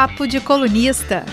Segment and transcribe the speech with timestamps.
[0.00, 1.24] Papo de Colunista.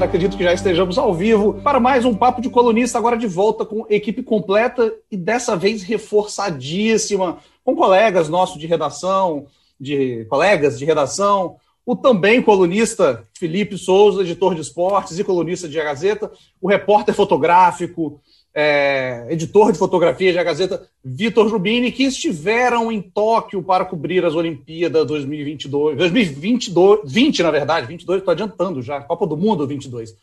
[0.00, 3.64] Acredito que já estejamos ao vivo para mais um Papo de Colunista, agora de volta
[3.64, 9.46] com equipe completa e dessa vez reforçadíssima, com colegas nossos de redação,
[9.80, 11.54] de colegas de redação,
[11.86, 16.28] o também colunista Felipe Souza, editor de esportes e colunista de A Gazeta,
[16.60, 18.20] o repórter fotográfico,
[18.54, 24.24] é, editor de fotografia de A Gazeta, Vitor Rubini, que estiveram em Tóquio para cobrir
[24.24, 30.14] as Olimpíadas 2022, 2022, 20 na verdade, 22, estou adiantando já, Copa do Mundo 22.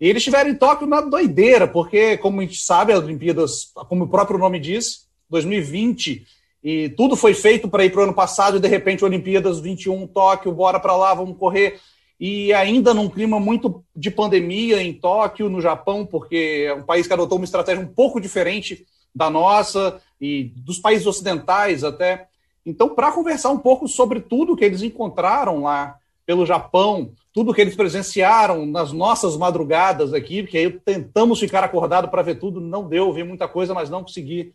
[0.00, 4.04] E eles estiveram em Tóquio na doideira, porque, como a gente sabe, as Olimpíadas, como
[4.04, 6.26] o próprio nome diz, 2020
[6.62, 10.06] e tudo foi feito para ir para o ano passado e de repente Olimpíadas 21
[10.08, 11.78] Tóquio, bora para lá, vamos correr.
[12.18, 17.06] E ainda num clima muito de pandemia em Tóquio, no Japão, porque é um país
[17.06, 22.28] que adotou uma estratégia um pouco diferente da nossa e dos países ocidentais até.
[22.64, 27.60] Então, para conversar um pouco sobre tudo que eles encontraram lá pelo Japão, tudo que
[27.60, 32.88] eles presenciaram nas nossas madrugadas aqui, porque aí tentamos ficar acordado para ver tudo, não
[32.88, 34.52] deu, vi muita coisa, mas não consegui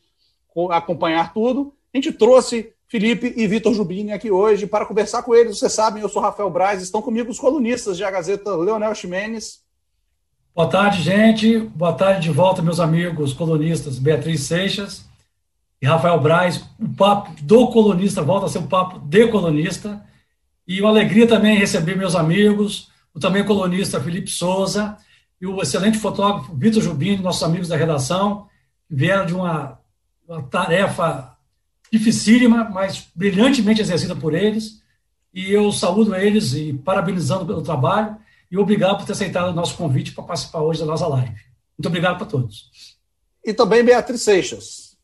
[0.71, 1.73] acompanhar tudo.
[1.93, 5.57] A gente trouxe Felipe e Vitor Jubini aqui hoje para conversar com eles.
[5.57, 9.61] Vocês sabem, eu sou Rafael Braz, estão comigo os colunistas de A Gazeta, Leonel Ximenes.
[10.53, 11.57] Boa tarde, gente.
[11.57, 15.05] Boa tarde de volta, meus amigos colunistas Beatriz Seixas
[15.81, 16.65] e Rafael Braz.
[16.77, 20.05] O papo do colunista volta a ser um papo de colunista.
[20.67, 24.97] E uma alegria também receber meus amigos, o também colunista Felipe Souza
[25.39, 28.47] e o excelente fotógrafo Vitor Jubini, nossos amigos da redação,
[28.85, 29.79] que vieram de uma,
[30.27, 31.30] uma tarefa
[31.91, 34.81] dificílima, mas brilhantemente exercida por eles.
[35.33, 38.17] E eu saúdo eles e parabenizando pelo trabalho
[38.49, 41.35] e obrigado por ter aceitado o nosso convite para participar hoje da nossa live.
[41.77, 42.69] Muito obrigado para todos.
[43.43, 44.97] E também Beatriz Seixas.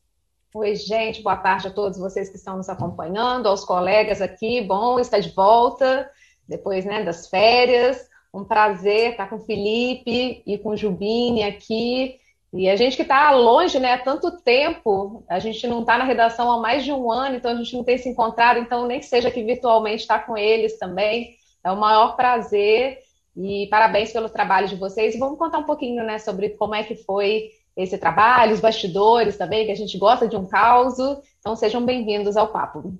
[0.54, 4.62] Oi, gente, boa tarde a todos vocês que estão nos acompanhando, aos colegas aqui.
[4.62, 6.10] Bom estar de volta
[6.48, 8.08] depois né, das férias.
[8.34, 12.18] Um prazer estar com o Felipe e com o Jubini aqui.
[12.58, 16.04] E a gente que está longe, né, há tanto tempo, a gente não está na
[16.04, 19.00] redação há mais de um ano, então a gente não tem se encontrado, então nem
[19.00, 22.98] que seja aqui virtualmente estar tá com eles também, é o maior prazer
[23.36, 25.14] e parabéns pelo trabalho de vocês.
[25.14, 29.38] E vamos contar um pouquinho, né, sobre como é que foi esse trabalho, os bastidores
[29.38, 30.96] também, que a gente gosta de um caos.
[31.40, 32.92] Então sejam bem-vindos ao papo.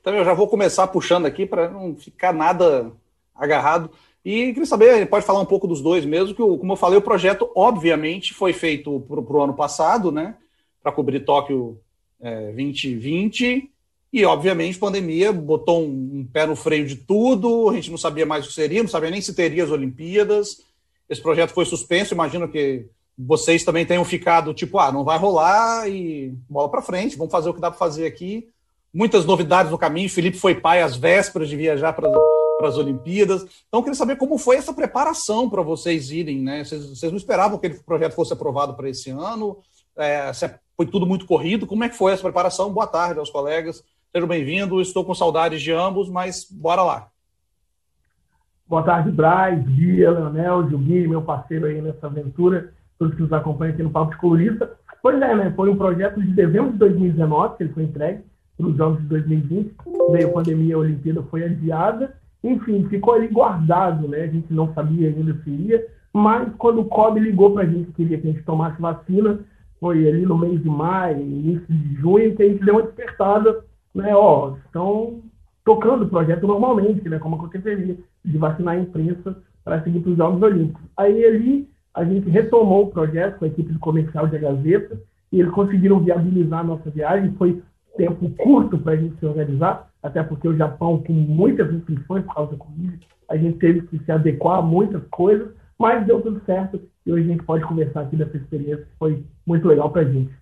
[0.00, 2.92] Então eu já vou começar puxando aqui para não ficar nada
[3.34, 3.90] agarrado.
[4.24, 7.02] E queria saber, pode falar um pouco dos dois mesmo, que, como eu falei, o
[7.02, 10.36] projeto, obviamente, foi feito para o ano passado, né?
[10.80, 11.80] Para cobrir Tóquio
[12.20, 13.68] é, 2020.
[14.12, 18.26] E, obviamente, pandemia botou um, um, pé no freio de tudo, a gente não sabia
[18.26, 20.62] mais o que seria, não sabia nem se teria as Olimpíadas.
[21.08, 22.86] Esse projeto foi suspenso, imagino que
[23.18, 27.50] vocês também tenham ficado tipo, ah, não vai rolar e bola para frente, vamos fazer
[27.50, 28.48] o que dá para fazer aqui.
[28.92, 30.10] Muitas novidades no caminho.
[30.10, 32.10] Felipe foi pai às vésperas de viajar para
[32.62, 33.42] para as Olimpíadas.
[33.66, 36.62] Então, eu queria saber como foi essa preparação para vocês irem, né?
[36.62, 39.58] Vocês, vocês, não esperavam que o projeto fosse aprovado para esse ano?
[39.98, 41.66] É, é, foi tudo muito corrido?
[41.66, 42.72] Como é que foi essa preparação?
[42.72, 43.82] Boa tarde aos colegas.
[44.12, 44.86] Sejam bem-vindos.
[44.86, 47.08] Estou com saudades de ambos, mas bora lá.
[48.68, 53.74] Boa tarde, Braz, Bia, Leonel, Gilguinho, meu parceiro aí nessa aventura, todos que nos acompanham
[53.74, 54.70] aqui no Papo de Colorista.
[55.02, 55.52] Pois é, né?
[55.56, 58.22] Foi um projeto de dezembro de 2019 que ele foi entregue
[58.56, 59.74] para os Jogos de 2020.
[60.12, 64.22] Veio a pandemia, a Olimpíada foi adiada enfim, ficou ali guardado, né?
[64.22, 67.92] A gente não sabia ainda se ia, mas quando o COB ligou para a gente,
[67.92, 69.40] queria que a gente tomasse vacina,
[69.80, 73.64] foi ali no mês de maio, início de junho, que a gente deu uma despertada,
[73.94, 74.14] né?
[74.14, 75.20] Ó, estão
[75.64, 77.18] tocando o projeto normalmente, né?
[77.18, 80.82] Como aconteceria, de vacinar a imprensa para seguir para os Jogos Olímpicos.
[80.96, 85.00] Aí ali a gente retomou o projeto com a equipe de comercial de A Gazeta,
[85.30, 87.62] e eles conseguiram viabilizar a nossa viagem, foi
[87.96, 92.34] tempo curto para a gente se organizar, até porque o Japão, com muitas restrições por
[92.34, 92.98] causa da Covid,
[93.28, 97.24] a gente teve que se adequar a muitas coisas, mas deu tudo certo e hoje
[97.24, 100.32] a gente pode conversar aqui dessa experiência que foi muito legal para a gente.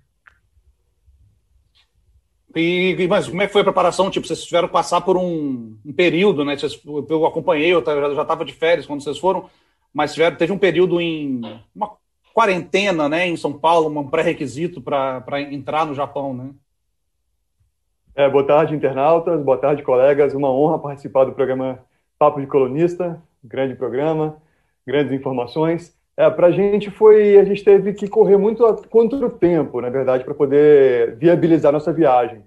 [2.54, 4.10] E, mas como é que foi a preparação?
[4.10, 6.56] Tipo, vocês tiveram que passar por um, um período, né?
[6.56, 9.48] Vocês, eu acompanhei, eu já estava de férias quando vocês foram,
[9.94, 11.40] mas tiveram, teve um período em
[11.74, 11.92] uma
[12.34, 16.50] quarentena, né, em São Paulo, um pré-requisito para entrar no Japão, né?
[18.14, 19.40] É, boa tarde, internautas.
[19.40, 20.34] Boa tarde, colegas.
[20.34, 21.78] Uma honra participar do programa
[22.18, 23.22] Papo de Colunista.
[23.42, 24.36] Grande programa,
[24.84, 25.96] grandes informações.
[26.16, 29.88] É, para a gente foi, a gente teve que correr muito contra o tempo, na
[29.88, 32.42] verdade, para poder viabilizar nossa viagem.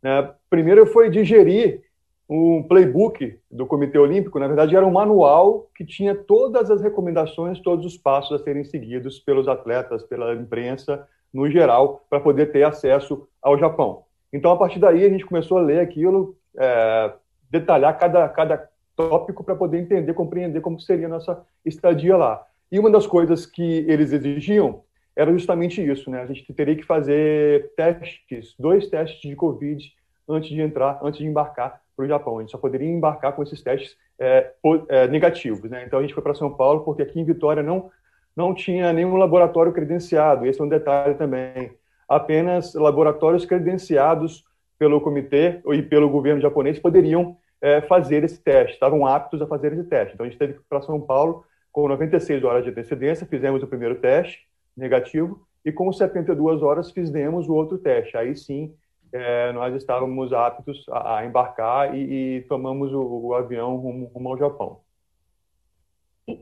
[0.00, 0.30] Né?
[0.48, 1.82] Primeiro foi digerir
[2.28, 7.58] um playbook do Comitê Olímpico, na verdade era um manual que tinha todas as recomendações,
[7.60, 12.62] todos os passos a serem seguidos pelos atletas, pela imprensa no geral, para poder ter
[12.64, 14.04] acesso ao Japão.
[14.32, 17.12] Então, a partir daí, a gente começou a ler aquilo, é,
[17.50, 22.44] detalhar cada, cada tópico para poder entender, compreender como seria a nossa estadia lá.
[22.70, 24.82] E uma das coisas que eles exigiam
[25.16, 26.22] era justamente isso, né?
[26.22, 29.92] A gente teria que fazer testes, dois testes de Covid
[30.28, 32.38] antes de entrar, antes de embarcar para o Japão.
[32.38, 34.52] A gente só poderia embarcar com esses testes é,
[34.88, 35.84] é, negativos, né?
[35.84, 37.90] Então a gente foi para São Paulo porque aqui em Vitória não
[38.36, 40.46] não tinha nenhum laboratório credenciado.
[40.46, 41.72] Esse é um detalhe também.
[42.08, 44.44] Apenas laboratórios credenciados
[44.78, 49.72] pelo comitê e pelo governo japonês poderiam é, fazer esse teste, estavam aptos a fazer
[49.72, 50.14] esse teste.
[50.14, 53.62] Então a gente teve que ir para São Paulo com 96 horas de antecedência, fizemos
[53.62, 54.46] o primeiro teste
[54.76, 58.16] negativo e com 72 horas fizemos o outro teste.
[58.16, 58.72] Aí sim
[59.12, 64.28] é, nós estávamos aptos a, a embarcar e, e, tomamos o, o avião rumo, rumo,
[64.30, 64.80] ao Japão.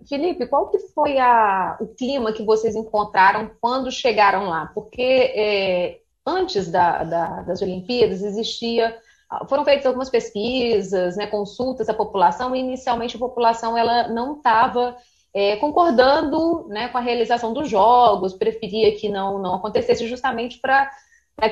[0.08, 4.70] Felipe, qual que foi a, o clima que vocês encontraram quando chegaram lá?
[4.74, 8.96] Porque é, antes da, da, das Olimpíadas existia
[9.48, 14.96] foram feitas algumas pesquisas, né, consultas à população, e inicialmente a população ela não estava
[15.34, 20.88] é, concordando né, com a realização dos jogos, preferia que não, não acontecesse justamente para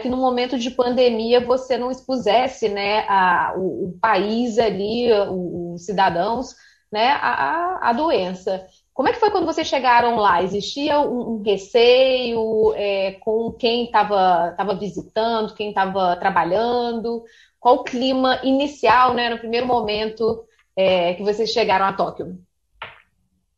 [0.00, 5.84] que no momento de pandemia você não expusesse né, a, o, o país ali, os
[5.84, 6.54] cidadãos,
[6.94, 8.64] né, a, a doença.
[8.92, 10.42] Como é que foi quando vocês chegaram lá?
[10.42, 17.24] Existia um, um receio é, com quem estava visitando, quem estava trabalhando?
[17.58, 20.44] Qual o clima inicial, né, no primeiro momento
[20.76, 22.38] é, que vocês chegaram a Tóquio?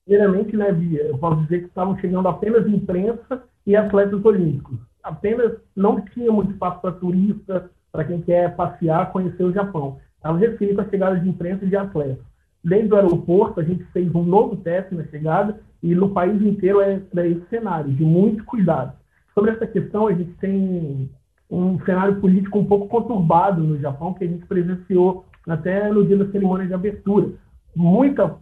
[0.05, 5.53] Primeiramente, né, Bia, eu posso dizer que estavam chegando apenas imprensa e atletas olímpicos apenas
[5.75, 9.99] não tinha muito espaço para turista, para quem quer passear, conhecer o Japão.
[10.17, 12.25] Estava restrito à chegada de imprensa e de atletas.
[12.63, 16.81] Dentro do aeroporto, a gente fez um novo teste na chegada e no país inteiro
[16.81, 18.93] é, é esse cenário, de muito cuidado.
[19.35, 21.11] Sobre essa questão, a gente tem
[21.51, 26.17] um cenário político um pouco conturbado no Japão, que a gente presenciou até no dia
[26.17, 27.31] da cerimônia de abertura.
[27.75, 28.37] Muita,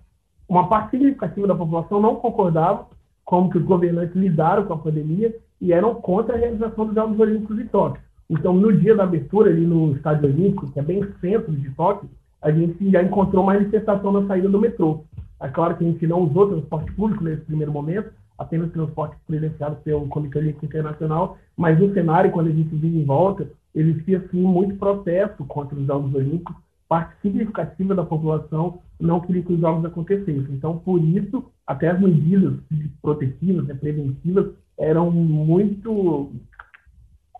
[0.49, 2.87] uma parte significativa da população não concordava
[3.25, 7.19] como que os governantes lidaram com a pandemia e eram contra a realização dos Jogos
[7.19, 8.03] Olímpicos de Tóquio.
[8.29, 12.09] Então, no dia da abertura, ali no Estádio Olímpico, que é bem centro de Tóquio,
[12.44, 15.02] a gente já encontrou manifestação na saída do metrô.
[15.41, 19.76] É claro que a gente não usou transporte público nesse primeiro momento, apenas transporte credenciado
[19.76, 24.43] pelo Comitê Olímpico Internacional, mas no cenário, quando a gente vinha em volta, existia sim
[24.43, 26.55] muito protesto contra os Jogos Olímpicos,
[26.87, 30.46] parte significativa da população não queria que os jogos acontecessem.
[30.50, 32.55] Então, por isso, até as medidas
[33.00, 36.31] protetivas, né, preventivas, eram muito,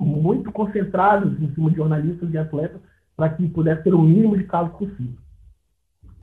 [0.01, 2.81] muito concentrados em cima de jornalistas e atletas
[3.17, 5.15] para que pudesse ter o mínimo de casos possível.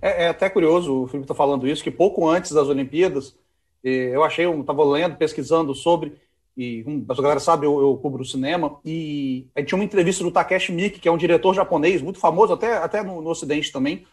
[0.01, 3.35] É, é, até curioso o Felipe está falando isso, que pouco antes das Olimpíadas,
[3.83, 6.13] eh, eu achei, estava lendo, pesquisando sobre,
[6.57, 10.31] e um, a galera sabe, eu, eu cubro cinema, e aí tinha uma entrevista do
[10.31, 14.05] Takeshi Miki, que é um diretor japonês, muito famoso até, até no, no Ocidente também,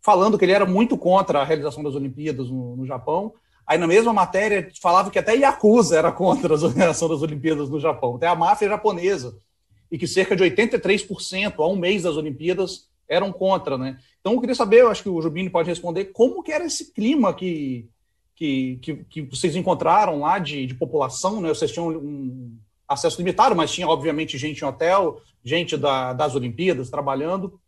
[0.00, 3.34] falando que ele era muito contra a realização das Olimpíadas no, no Japão,
[3.66, 7.80] Aí na mesma matéria falava que até Yakuza era contra a organização das Olimpíadas no
[7.80, 9.38] Japão, até a máfia japonesa,
[9.94, 13.96] e que cerca de 83% a um mês das Olimpíadas eram contra, né?
[14.20, 16.92] Então eu queria saber, eu acho que o Jubini pode responder, como que era esse
[16.92, 17.88] clima que,
[18.34, 21.48] que, que, que vocês encontraram lá de, de população, né?
[21.48, 22.58] Vocês tinham um
[22.88, 27.60] acesso limitado, mas tinha obviamente gente em hotel, gente da, das Olimpíadas trabalhando.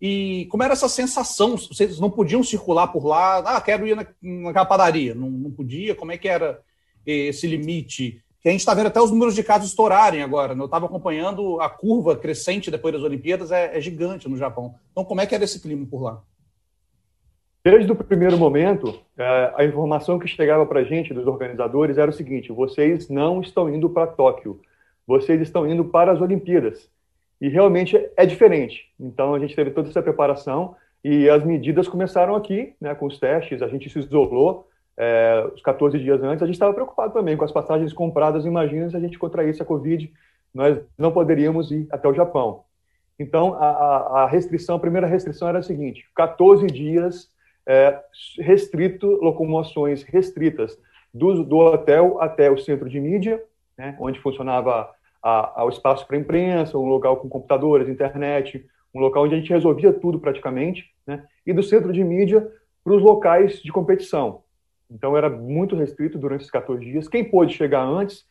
[0.00, 1.58] E como era essa sensação?
[1.58, 3.40] Vocês não podiam circular por lá?
[3.40, 5.14] Ah, quero ir na, naquela padaria.
[5.14, 5.94] Não, não podia?
[5.94, 6.62] Como é que era
[7.04, 8.23] esse limite?
[8.44, 10.54] Que a gente está vendo até os números de casos estourarem agora.
[10.54, 10.60] Né?
[10.60, 14.74] Eu estava acompanhando a curva crescente depois das Olimpíadas, é, é, gigante no Japão.
[14.92, 16.20] Então, como é que era esse clima por lá?
[17.64, 22.10] Desde o primeiro momento, é, a informação que chegava para a gente dos organizadores era
[22.10, 24.60] o seguinte: vocês não estão indo para Tóquio,
[25.06, 26.86] vocês estão indo para as Olimpíadas.
[27.40, 28.92] E realmente é diferente.
[29.00, 33.18] Então a gente teve toda essa preparação e as medidas começaram aqui, né, com os
[33.18, 33.62] testes.
[33.62, 36.42] A gente se isolou é, os 14 dias antes.
[36.42, 38.44] A gente estava preocupado também com as passagens compradas.
[38.44, 40.12] Imagina se a gente contraísse a Covid,
[40.52, 42.64] nós não poderíamos ir até o Japão.
[43.18, 47.28] Então a, a restrição, a primeira restrição era a seguinte: 14 dias
[47.66, 47.98] é,
[48.38, 50.78] restrito, locomoções restritas
[51.12, 53.42] do, do hotel até o centro de mídia,
[53.78, 54.90] né, onde funcionava
[55.22, 59.50] a, ao espaço para imprensa, um local com computadores, internet, um local onde a gente
[59.50, 61.24] resolvia tudo praticamente, né?
[61.46, 62.46] e do centro de mídia
[62.84, 64.43] para os locais de competição.
[64.94, 67.08] Então era muito restrito durante esses 14 dias.
[67.08, 68.24] Quem pôde chegar antes,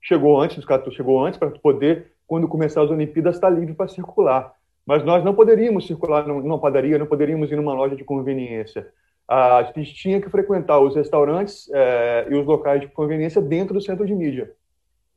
[0.00, 3.88] chegou antes, os 14 chegou antes para poder, quando começar as Olimpíadas, estar livre para
[3.88, 4.54] circular.
[4.84, 8.88] Mas nós não poderíamos circular numa padaria, não poderíamos ir numa loja de conveniência.
[9.26, 13.80] A gente tinha que frequentar os restaurantes é, e os locais de conveniência dentro do
[13.80, 14.52] centro de mídia.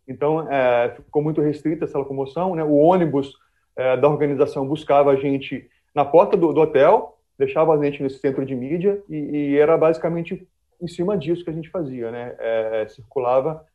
[0.07, 2.55] Então, é, ficou muito restrita essa locomoção.
[2.55, 2.63] Né?
[2.63, 3.33] O ônibus
[3.75, 8.19] é, da organização buscava a gente na porta do, do, hotel, deixava a gente nesse
[8.19, 10.47] centro de mídia e, e era basicamente
[10.81, 12.35] em cima disso que a gente fazia, né?
[12.39, 13.65] É, circulava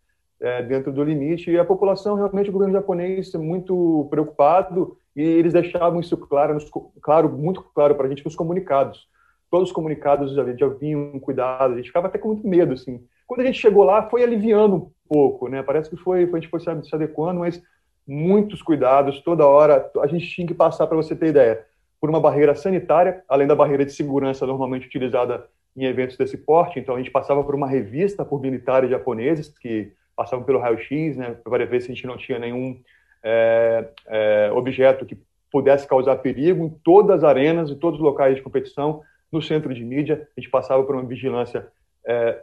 [0.41, 5.53] é, dentro do limite e a população realmente o governo japonês muito preocupado e eles
[5.53, 9.09] deixavam isso claro, nos, claro muito claro para a gente nos comunicados.
[9.51, 13.05] Todos os comunicados já, já vinham cuidado, a gente ficava até com muito medo assim.
[13.27, 15.63] Quando a gente chegou lá, foi aliviando um pouco, né?
[15.63, 17.63] Parece que foi, foi a gente foi se adequando, mas
[18.07, 19.91] muitos cuidados toda hora.
[20.01, 21.65] A gente tinha que passar para você ter ideia
[22.01, 25.47] por uma barreira sanitária, além da barreira de segurança normalmente utilizada
[25.77, 26.79] em eventos desse porte.
[26.79, 31.37] Então, a gente passava por uma revista por militares japoneses que passavam pelo raio-x, né,
[31.43, 32.79] para ver se a gente não tinha nenhum
[33.23, 35.19] é, é, objeto que
[35.51, 39.73] pudesse causar perigo em todas as arenas, em todos os locais de competição, no centro
[39.73, 40.29] de mídia.
[40.37, 41.69] A gente passava por uma vigilância
[42.05, 42.43] é,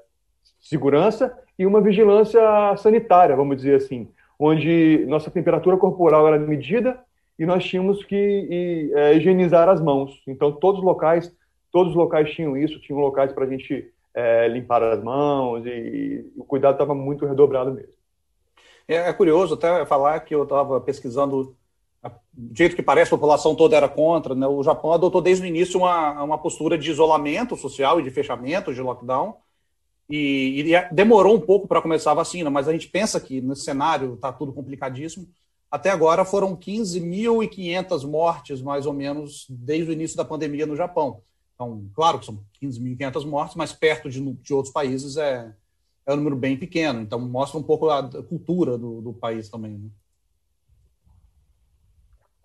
[0.59, 2.41] segurança e uma vigilância
[2.77, 6.99] sanitária, vamos dizer assim, onde nossa temperatura corporal era medida
[7.37, 10.21] e nós tínhamos que e, é, higienizar as mãos.
[10.27, 11.35] Então, todos os locais,
[11.77, 15.69] todos os locais tinham isso, tinham locais para a gente é, limpar as mãos e,
[15.69, 17.93] e o cuidado estava muito redobrado mesmo.
[18.87, 21.55] É, é, curioso até falar que eu estava pesquisando
[22.33, 24.33] do jeito que parece, a população toda era contra.
[24.33, 24.47] Né?
[24.47, 28.73] O Japão adotou desde o início uma, uma postura de isolamento social e de fechamento,
[28.73, 29.35] de lockdown.
[30.09, 33.65] E, e demorou um pouco para começar a vacina, mas a gente pensa que nesse
[33.65, 35.27] cenário está tudo complicadíssimo.
[35.69, 41.21] Até agora foram 15.500 mortes, mais ou menos, desde o início da pandemia no Japão.
[41.57, 45.51] Então, claro que são 15.500 mortes, mas perto de, de outros países é,
[46.05, 47.01] é um número bem pequeno.
[47.01, 49.75] Então, mostra um pouco a cultura do, do país também.
[49.75, 49.89] Né?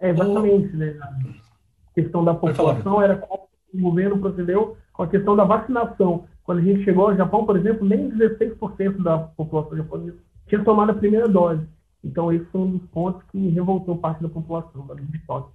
[0.01, 0.75] É, exatamente.
[0.75, 0.99] Né?
[1.03, 6.27] A questão da população era como o governo procedeu com a questão da vacinação.
[6.43, 10.17] Quando a gente chegou ao Japão, por exemplo, nem 16% da população japonesa
[10.49, 11.67] tinha tomado a primeira dose.
[12.03, 14.95] Então, esse foi um dos pontos que revoltou parte da população da
[15.27, 15.53] Tóquio.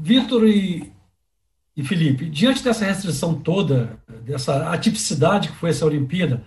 [0.00, 0.93] Vitor e,
[1.76, 6.44] e Felipe, diante dessa restrição toda, dessa atipicidade que foi essa Olimpíada,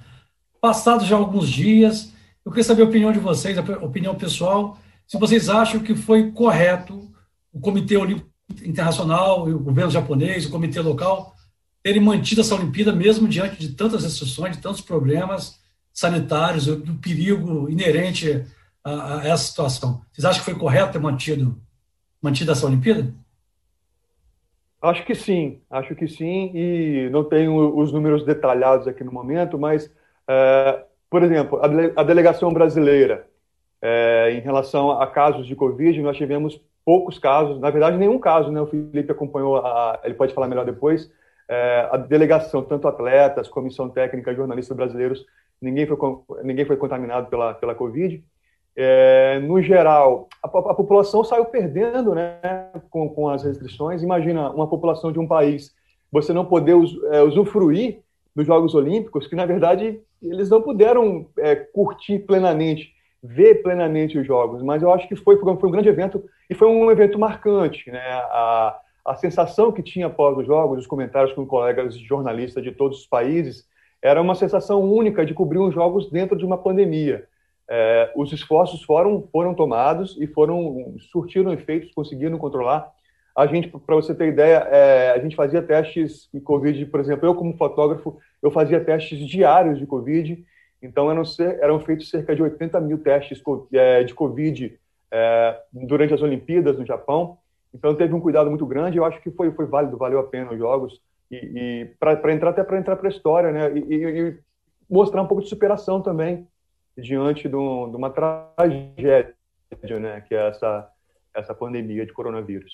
[0.62, 2.14] passados já alguns dias,
[2.46, 6.32] eu queria saber a opinião de vocês, a opinião pessoal, se vocês acham que foi
[6.32, 7.12] correto
[7.52, 8.30] o Comitê Olímpico
[8.64, 11.36] Internacional, o governo japonês, o comitê local,
[11.84, 15.60] terem mantido essa Olimpíada mesmo diante de tantas restrições, de tantos problemas,
[15.94, 18.46] sanitários, do perigo inerente
[18.84, 20.02] a, a, essa situação.
[20.12, 21.62] Vocês acham que foi correto ter mantido,
[22.22, 23.14] mantido essa Olimpíada?
[24.82, 29.58] Acho que sim, acho que sim, e não tenho os números detalhados aqui no momento,
[29.58, 29.92] mas,
[30.28, 33.28] é, por exemplo, a, dele, a delegação brasileira,
[33.82, 38.52] é, em relação a casos de Covid, nós tivemos poucos casos, na verdade, nenhum caso,
[38.52, 38.62] né?
[38.62, 41.12] O Felipe acompanhou, a, ele pode falar melhor depois,
[41.50, 45.26] é, a delegação, tanto atletas, comissão técnica, jornalistas brasileiros,
[45.60, 45.98] ninguém foi,
[46.44, 48.24] ninguém foi contaminado pela, pela Covid.
[48.80, 52.38] É, no geral, a, a, população saiu perdendo né,
[52.92, 54.04] com, com as restrições.
[54.04, 55.74] Imagina uma população de um país,
[56.12, 58.02] você não poder us, é, usufruir
[58.36, 62.94] dos Jogos Olímpicos, que na verdade eles não puderam é, curtir plenamente,
[63.24, 64.62] ver plenamente os Jogos.
[64.62, 67.90] Mas eu acho que foi, foi um grande evento e foi um evento marcante.
[67.90, 68.00] Né?
[68.00, 73.00] A, a sensação que tinha após os Jogos, os comentários com colegas jornalistas de todos
[73.00, 73.66] os países,
[74.04, 77.28] era uma sensação única de cobrir os jogos dentro de uma pandemia.
[77.70, 82.92] É, os esforços foram, foram tomados e foram surtiram efeitos, conseguiram controlar.
[83.36, 87.28] A gente, para você ter ideia, é, a gente fazia testes de Covid, por exemplo,
[87.28, 90.44] eu como fotógrafo, eu fazia testes diários de Covid,
[90.82, 91.24] então eram,
[91.62, 93.42] eram feitos cerca de 80 mil testes
[93.74, 94.80] é, de Covid
[95.12, 97.38] é, durante as Olimpíadas no Japão,
[97.74, 100.52] então teve um cuidado muito grande, eu acho que foi, foi válido, valeu a pena
[100.52, 103.72] os jogos, e, e para entrar até para entrar para a história, né?
[103.78, 104.38] E, e,
[104.90, 106.48] mostrar um pouco de superação também
[106.98, 109.36] diante de, um, de uma tragédia,
[110.00, 110.22] né?
[110.22, 110.92] Que é essa
[111.38, 112.74] essa pandemia de coronavírus.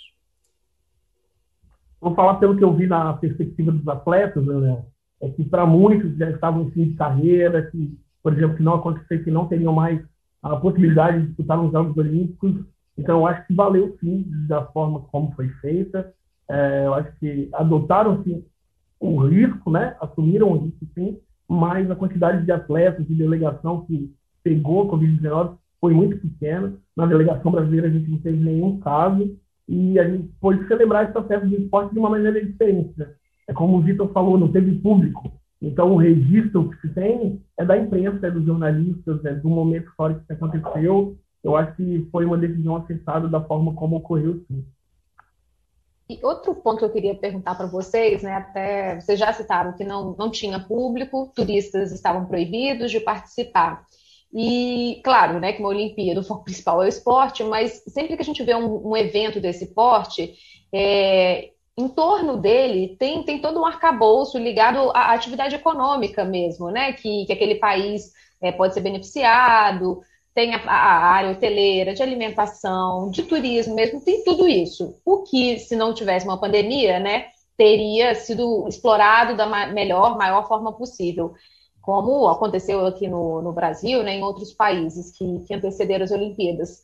[1.99, 4.83] Vou falar pelo que eu vi na perspectiva dos atletas, né?
[5.21, 8.75] É que para muitos já estavam em fim de carreira, que, por exemplo, que não
[8.75, 10.01] aconteceu, que não teriam mais
[10.41, 12.65] a possibilidade de disputar nos Jogos Olímpicos.
[12.97, 16.13] Então, eu acho que valeu sim da forma como foi feita.
[16.49, 18.45] É, eu acho que adotaram-se
[18.99, 19.95] o risco, né?
[20.01, 25.93] assumiram o risco sim, mas a quantidade de atletas de delegação que pegou Covid-19 foi
[25.93, 26.73] muito pequena.
[26.95, 29.35] Na delegação brasileira a gente não teve nenhum caso
[29.67, 32.93] e a gente pôde celebrar esse processo de esporte de uma maneira diferente.
[32.97, 33.07] Né?
[33.47, 35.31] É como o Vitor falou, não teve público.
[35.61, 39.89] Então o registro que se tem é da imprensa, é dos jornalistas, é do momento
[39.89, 41.17] histórico que aconteceu.
[41.43, 44.65] Eu acho que foi uma decisão acertada da forma como ocorreu, sim.
[46.09, 49.85] E outro ponto que eu queria perguntar para vocês, né, até vocês já citaram que
[49.85, 53.85] não, não tinha público, turistas estavam proibidos de participar.
[54.33, 58.21] E, claro, né, que uma Olimpíada, o foco principal é o esporte, mas sempre que
[58.21, 60.33] a gente vê um, um evento desse porte,
[60.73, 66.93] é, em torno dele tem, tem todo um arcabouço ligado à atividade econômica mesmo, né?
[66.93, 70.01] Que, que aquele país é, pode ser beneficiado,
[70.33, 74.95] tem a, a, área hoteleira, de alimentação, de turismo mesmo, tem tudo isso.
[75.05, 80.73] O que, se não tivesse uma pandemia, né, teria sido explorado da melhor, maior forma
[80.73, 81.33] possível,
[81.81, 86.81] como aconteceu aqui no, no Brasil, né, em outros países que, que antecederam as Olimpíadas.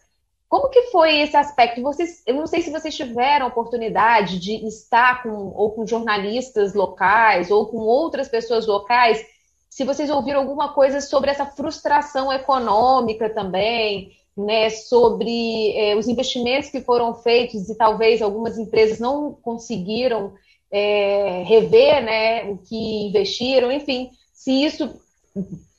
[0.48, 1.82] Como que foi esse aspecto?
[1.82, 7.52] Vocês, eu não sei se vocês tiveram oportunidade de estar com ou com jornalistas locais
[7.52, 9.24] ou com outras pessoas locais,
[9.70, 16.70] se vocês ouviram alguma coisa sobre essa frustração econômica também, né, sobre é, os investimentos
[16.70, 20.34] que foram feitos e talvez algumas empresas não conseguiram
[20.72, 25.00] é, rever né, o que investiram, enfim, se isso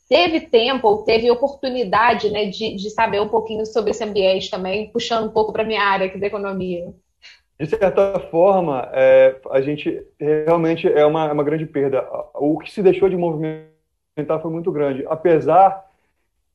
[0.08, 4.90] teve tempo ou teve oportunidade né, de, de saber um pouquinho sobre esse ambiente também,
[4.90, 6.92] puxando um pouco para a minha área aqui da economia.
[7.58, 12.04] De certa forma, é, a gente realmente é uma, é uma grande perda.
[12.34, 13.16] O que se deixou de
[14.16, 15.88] movimentar foi muito grande, apesar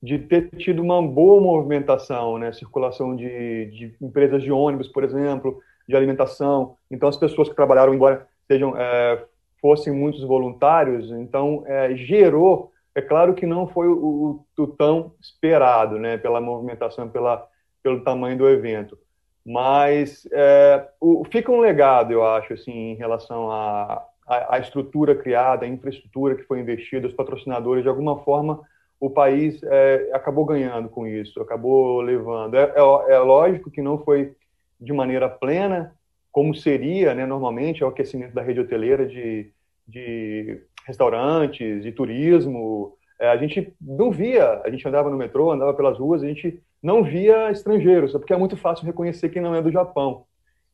[0.02, 2.52] de ter tido uma boa movimentação, né?
[2.52, 6.76] circulação de, de empresas de ônibus, por exemplo, de alimentação.
[6.90, 9.24] Então, as pessoas que trabalharam, embora sejam, é,
[9.60, 15.98] fossem muitos voluntários, então é, gerou é claro que não foi o, o tão esperado,
[15.98, 17.46] né, pela movimentação, pela,
[17.82, 18.98] pelo tamanho do evento,
[19.44, 25.14] mas é, o, fica um legado, eu acho, assim, em relação à a, a, estrutura
[25.14, 28.60] criada, a infraestrutura que foi investida, os patrocinadores, de alguma forma,
[28.98, 32.56] o país é, acabou ganhando com isso, acabou levando.
[32.56, 34.34] É, é, é, lógico que não foi
[34.80, 35.94] de maneira plena,
[36.32, 39.50] como seria, né, normalmente, é o aquecimento da rede hoteleira de,
[39.86, 42.96] de restaurantes, de turismo.
[43.18, 46.60] É, a gente não via, a gente andava no metrô, andava pelas ruas, a gente
[46.82, 50.24] não via estrangeiros, porque é muito fácil reconhecer quem não é do Japão.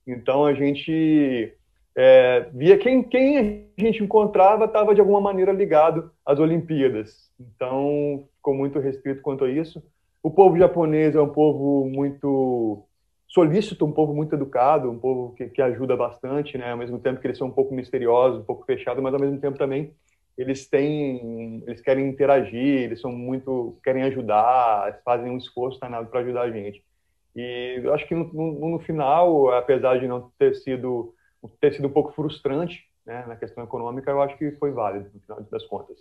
[0.06, 1.54] Então a gente
[1.97, 7.31] é, via quem, quem a gente encontrava estava de alguma maneira ligado às Olimpíadas.
[7.39, 9.83] Então ficou muito restrito quanto a isso.
[10.23, 12.85] O povo japonês é um povo muito
[13.28, 16.71] solícito, um povo muito educado, um povo que, que ajuda bastante, né?
[16.71, 19.39] Ao mesmo tempo que eles são um pouco misteriosos, um pouco fechados, mas ao mesmo
[19.39, 19.93] tempo também
[20.37, 26.21] eles têm, eles querem interagir, eles são muito, querem ajudar, fazem um esforço danado para
[26.21, 26.83] ajudar a gente.
[27.35, 31.15] E eu acho que no, no, no, final, apesar de não ter sido,
[31.61, 35.21] ter sido um pouco frustrante, né, na questão econômica, eu acho que foi válido no
[35.21, 35.97] final das contas.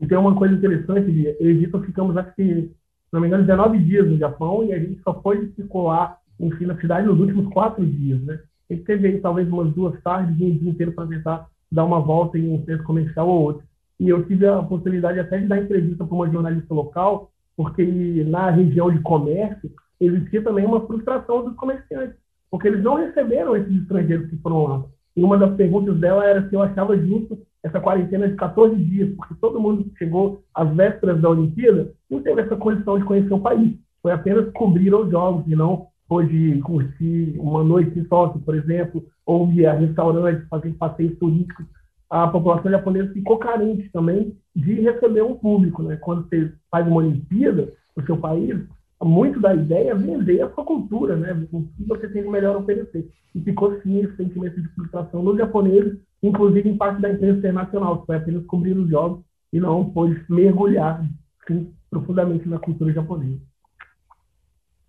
[0.00, 2.70] E tem uma coisa interessante, eu e Vitor ficamos, acho que
[3.12, 6.76] não me engano, 19 dias no Japão e a gente só foi circular enfim, na
[6.80, 8.40] cidade nos últimos quatro dias, né?
[8.68, 11.84] A gente teve aí talvez umas duas tardes e um dia inteiro para tentar dar
[11.84, 13.66] uma volta em um centro comercial ou outro.
[14.00, 17.84] E eu tive a possibilidade até de dar entrevista para uma jornalista local, porque
[18.26, 22.16] na região de comércio existia também uma frustração dos comerciantes,
[22.52, 24.84] porque eles não receberam esses estrangeiros que foram lá.
[25.16, 29.14] E uma das perguntas dela era se eu achava justo essa quarentena de 14 dias,
[29.16, 33.32] porque todo mundo que chegou às vésperas da Olimpíada não teve essa condição de conhecer
[33.32, 33.74] o país.
[34.02, 39.02] Foi apenas cobrir os jogos e não pôde curtir uma noite em Tóquio, por exemplo,
[39.24, 41.64] ou ir a restaurantes, fazer passeios turísticos.
[42.10, 45.82] A população japonesa ficou carente também de receber um público.
[45.82, 45.96] Né?
[45.96, 48.60] Quando você faz uma Olimpíada no seu país,
[49.04, 51.32] muito da ideia é vender a sua cultura, né?
[51.52, 53.08] o que você tem de melhor a oferecer.
[53.34, 58.00] E ficou sim esse sentimento de frustração nos japoneses, inclusive em parte da imprensa internacional,
[58.00, 61.04] que foi apenas cobrir os jogos e não pôde mergulhar
[61.46, 63.40] sim, profundamente na cultura japonesa.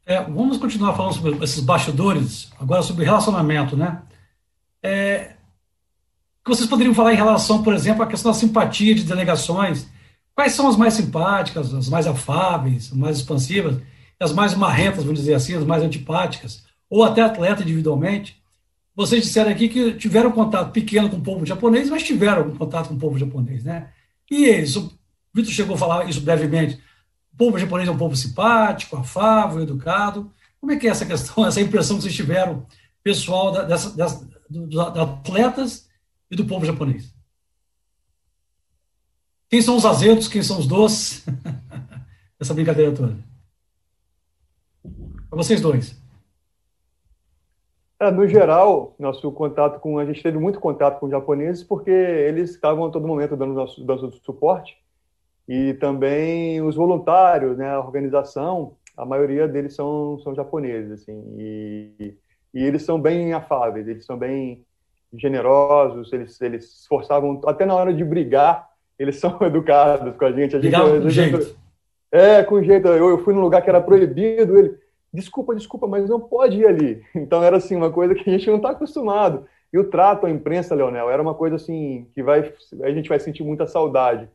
[0.05, 4.01] É, vamos continuar falando sobre esses bastidores, agora sobre relacionamento, né?
[4.81, 5.35] É,
[6.43, 9.89] que vocês poderiam falar em relação, por exemplo, à questão da simpatia de delegações.
[10.35, 13.79] Quais são as mais simpáticas, as mais afáveis, as mais expansivas,
[14.23, 18.41] as mais marrentas, vamos dizer assim, as mais antipáticas, ou até atleta individualmente?
[18.95, 22.95] Vocês disseram aqui que tiveram contato pequeno com o povo japonês, mas tiveram contato com
[22.95, 23.89] o povo japonês, né?
[24.29, 24.91] E eles, o
[25.33, 26.79] Vitor chegou a falar isso brevemente,
[27.33, 30.31] o povo japonês é um povo simpático, afável, educado.
[30.59, 32.65] Como é que é essa questão, essa impressão que vocês tiveram,
[33.03, 35.89] pessoal, dessa, dessa, dos atletas
[36.31, 37.13] e do povo japonês?
[39.49, 41.25] Quem são os azedos, quem são os doces?
[42.39, 43.32] essa brincadeira toda.
[45.33, 45.99] Para vocês dois.
[47.99, 51.89] É, no geral, nosso contato com a gente teve muito contato com os japoneses porque
[51.89, 54.77] eles estavam a todo momento dando nosso, dando suporte
[55.49, 62.15] e também os voluntários, né, a organização, a maioria deles são são japoneses assim e,
[62.53, 64.63] e eles são bem afáveis, eles são bem
[65.15, 68.69] generosos, eles eles se esforçavam até na hora de brigar,
[68.99, 70.55] eles são educados com a gente.
[70.57, 71.57] A gente, com jeito.
[72.11, 72.87] É, com jeito.
[72.87, 74.82] Eu, eu fui num lugar que era proibido, ele
[75.13, 77.03] desculpa, desculpa, mas não pode ir ali.
[77.15, 79.45] Então era assim, uma coisa que a gente não está acostumado.
[79.71, 83.19] E o trato à imprensa, Leonel, era uma coisa assim que vai, a gente vai
[83.19, 84.29] sentir muita saudade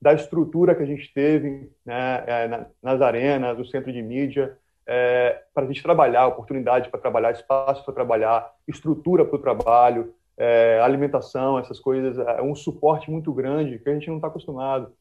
[0.00, 5.42] da estrutura que a gente teve né, é, nas arenas, no centro de mídia, é,
[5.52, 10.80] para a gente trabalhar, oportunidade para trabalhar, espaço para trabalhar, estrutura para o trabalho, é,
[10.82, 14.92] alimentação, essas coisas, é um suporte muito grande que a gente não está acostumado.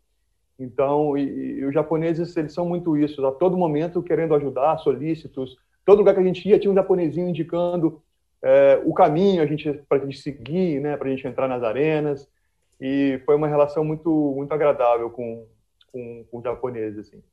[0.60, 5.58] Então, e, e, os japoneses, eles são muito isso, a todo momento querendo ajudar, solícitos.
[5.86, 8.02] Todo lugar que a gente ia tinha um japonesinho indicando
[8.42, 11.64] é, o caminho a gente para a gente seguir, né, para a gente entrar nas
[11.64, 12.28] arenas.
[12.80, 15.46] E foi uma relação muito muito agradável com
[15.92, 17.24] com, com os japoneses assim.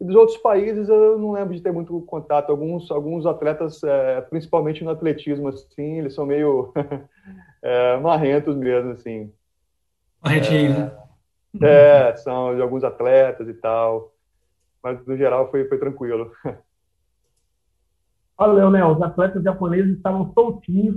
[0.00, 2.50] E dos outros países eu não lembro de ter muito contato.
[2.50, 6.72] Alguns alguns atletas, é, principalmente no atletismo, assim, eles são meio
[7.62, 9.32] é, marrentos mesmo, assim.
[10.22, 11.03] Marrentinho, né?
[11.62, 14.12] É, são de alguns atletas e tal.
[14.82, 16.30] Mas, no geral, foi, foi tranquilo.
[18.36, 20.96] Olha, Leonel, os atletas japoneses estavam soltinhos.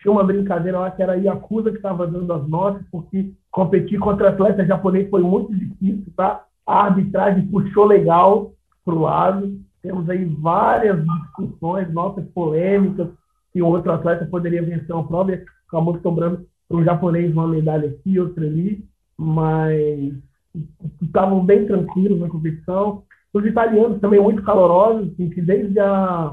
[0.00, 4.00] Tinha uma brincadeira lá que era a Yakuza que estava dando as notas, porque competir
[4.00, 6.44] contra atleta japonês foi muito difícil, tá?
[6.66, 8.52] A arbitragem puxou legal
[8.84, 9.60] para o lado.
[9.80, 13.08] Temos aí várias discussões, notas polêmicas,
[13.52, 17.46] que um outro atleta poderia vencer uma prova e acabou sobrando para um japonês uma
[17.46, 18.84] medalha aqui, outra ali
[19.16, 20.12] mas
[21.02, 23.02] estavam bem tranquilos na competição.
[23.32, 26.32] Os italianos também muito calorosos, assim, que desde a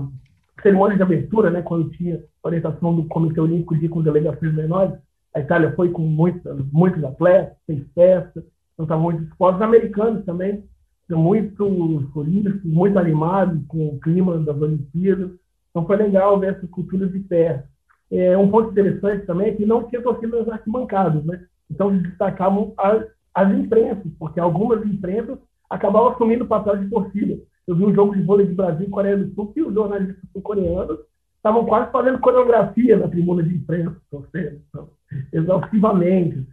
[0.61, 4.93] cerimônia de abertura, né, quando tinha orientação do Comitê Olímpico de com delegações menores,
[5.33, 9.57] a Itália foi com muitos, muitos atletas, fez festa, então estavam muito dispostos.
[9.57, 10.63] Os americanos também,
[11.09, 15.31] muito solícitos, muito animados com o clima das Olimpíadas.
[15.69, 17.67] Então foi legal ver essas culturas de perto.
[18.11, 21.45] É, um ponto interessante também é que não tinha torcida nas arquibancadas, né?
[21.69, 25.37] Então, destacavam as, as imprensas, porque algumas imprensas
[25.69, 27.39] acabavam assumindo o papel de torcida.
[27.67, 30.17] Eu vi um jogo de vôlei de Brasil e Coreia do Sul que os jornalistas
[30.33, 30.99] sul-coreanos
[31.37, 34.89] estavam quase fazendo coreografia na tribuna de imprensa, torcendo, então,
[35.31, 36.45] exaustivamente.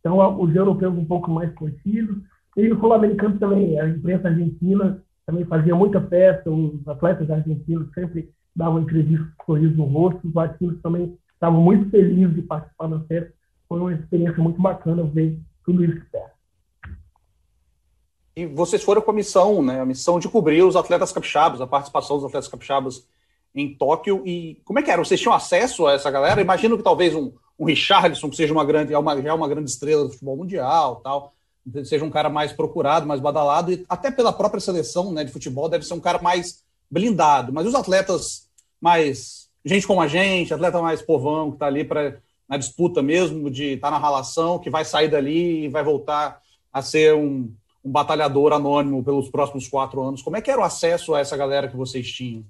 [0.00, 2.18] Então, os europeus um pouco mais conhecidos,
[2.56, 8.30] e os sul-americanos também, a imprensa argentina também fazia muita festa, os atletas argentinos sempre
[8.54, 13.00] davam entrevistas com sorriso no rosto, os latinos também estavam muito felizes de participar da
[13.00, 13.35] festa
[13.68, 16.36] foi uma experiência muito bacana ver tudo isso de perto.
[18.36, 19.80] E vocês foram com a missão, né?
[19.80, 23.06] A missão de cobrir os atletas capixabas, a participação dos atletas capixabas
[23.54, 24.22] em Tóquio.
[24.26, 25.02] E como é que era?
[25.02, 26.40] Vocês tinham acesso a essa galera?
[26.40, 29.70] Imagino que talvez um, um Richarlison, que seja uma grande, é já é uma grande
[29.70, 31.32] estrela do futebol mundial, tal,
[31.84, 35.68] seja um cara mais procurado, mais badalado, e até pela própria seleção né, de futebol
[35.68, 37.52] deve ser um cara mais blindado.
[37.52, 38.48] Mas os atletas
[38.80, 39.48] mais.
[39.64, 42.18] gente como a gente, atleta mais povão, que está ali para
[42.48, 46.40] na disputa mesmo, de estar tá na relação, que vai sair dali e vai voltar
[46.72, 47.52] a ser um,
[47.84, 50.22] um batalhador anônimo pelos próximos quatro anos.
[50.22, 52.44] Como é que era o acesso a essa galera que vocês tinham?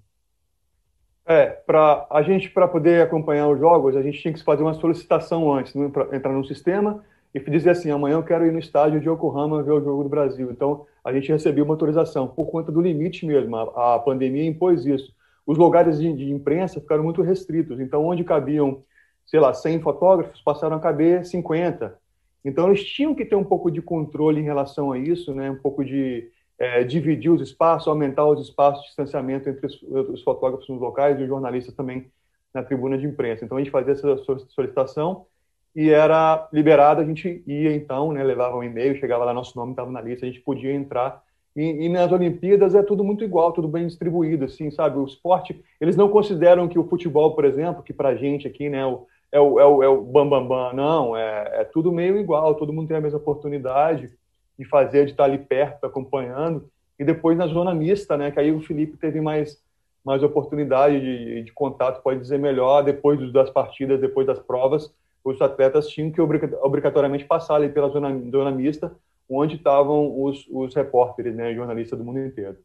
[1.28, 4.74] É, para a gente para poder acompanhar os jogos, a gente tinha que fazer uma
[4.74, 7.02] solicitação antes, né, para entrar no sistema
[7.34, 10.08] e dizer assim, amanhã eu quero ir no estádio de Yokohama ver o jogo do
[10.08, 10.50] Brasil.
[10.50, 13.56] Então, a gente recebeu uma autorização por conta do limite mesmo.
[13.56, 15.12] A, a pandemia impôs isso.
[15.44, 17.78] Os lugares de, de imprensa ficaram muito restritos.
[17.78, 18.82] Então, onde cabiam
[19.26, 21.98] sei lá, 100 fotógrafos, passaram a caber 50.
[22.44, 25.50] Então, eles tinham que ter um pouco de controle em relação a isso, né?
[25.50, 30.22] um pouco de é, dividir os espaços, aumentar os espaços de distanciamento entre os, os,
[30.22, 32.06] fotógrafos nos locais e os jornalistas também
[32.54, 33.44] na tribuna de imprensa.
[33.44, 34.16] Então, a gente fazia essa
[34.48, 35.26] solicitação
[35.74, 39.72] e era liberado, a gente ia então, né, levava um e-mail, chegava lá, nosso nome
[39.72, 41.22] estava na lista, a gente podia entrar.
[41.54, 44.98] E, e, nas Olimpíadas é tudo muito igual, tudo bem distribuído, assim, sabe?
[44.98, 48.68] O esporte, eles não consideram que o futebol, por exemplo, que para a gente aqui,
[48.68, 50.72] né, o, é o, é o, é o bam, bam, bam.
[50.72, 54.10] Não, é, é tudo meio igual, todo mundo tem a mesma oportunidade
[54.58, 56.70] de fazer, de estar ali perto, acompanhando.
[56.98, 59.62] E depois na zona mista, né, que aí o Felipe teve mais,
[60.02, 64.90] mais oportunidade de, de contato, pode dizer melhor, depois das partidas, depois das provas,
[65.22, 68.96] os atletas tinham que obrigatoriamente passar ali pela zona, zona mista,
[69.28, 72.56] onde estavam os, os repórteres, né, jornalistas do mundo inteiro.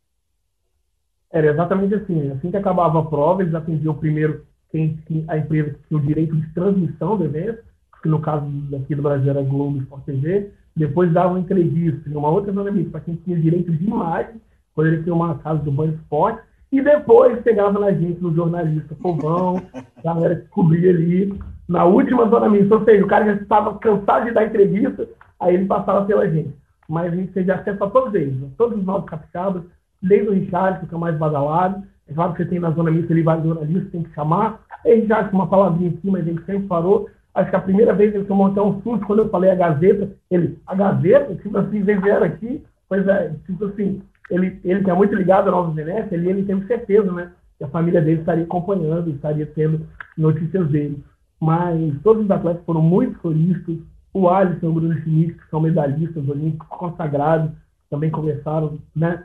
[1.29, 2.31] Era exatamente assim.
[2.31, 6.35] Assim que acabava a prova, eles atendiam primeiro quem, a empresa que tinha o direito
[6.35, 7.63] de transmissão do evento,
[8.01, 12.15] que no caso daqui do Brasil era Globo Sport TV, depois dava uma entrevista em
[12.15, 14.41] uma outra zona mista para quem tinha direito de imagem,
[14.73, 19.61] poderia ter uma casa do Banho Esporte, e depois chegava na gente, no jornalista Povão,
[19.73, 23.77] a galera que cobria ali, na última zona mista, ou seja, o cara já estava
[23.77, 25.07] cansado de dar entrevista,
[25.39, 26.55] aí ele passava pela gente.
[26.87, 29.63] Mas a gente teve acesso a todos eles, todos os novos capixabas,
[30.01, 32.91] desde o Richard, que é o mais badalado, é claro que você tem na zona
[32.91, 34.59] mista ali vários jornalistas, tem que chamar.
[34.83, 37.09] Ele já acha uma palavrinha em cima, a gente sempre falou.
[37.33, 40.11] Acho que a primeira vez ele tomou até um susto quando eu falei a Gazeta.
[40.29, 41.35] Ele, a Gazeta?
[41.35, 42.61] Tipo assim, vem vieram aqui.
[42.89, 46.43] Pois é, tipo assim, ele, ele que é muito ligado ao Nova Venécia, ele, ele
[46.43, 47.31] teve certeza, né?
[47.57, 51.01] Que a família dele estaria acompanhando, estaria tendo notícias dele.
[51.39, 53.77] mas todos os atletas foram muito solistas.
[54.13, 57.51] O Alisson o Bruno Schmidt, que são medalhistas olímpicos consagrados,
[57.89, 59.23] também conversaram né,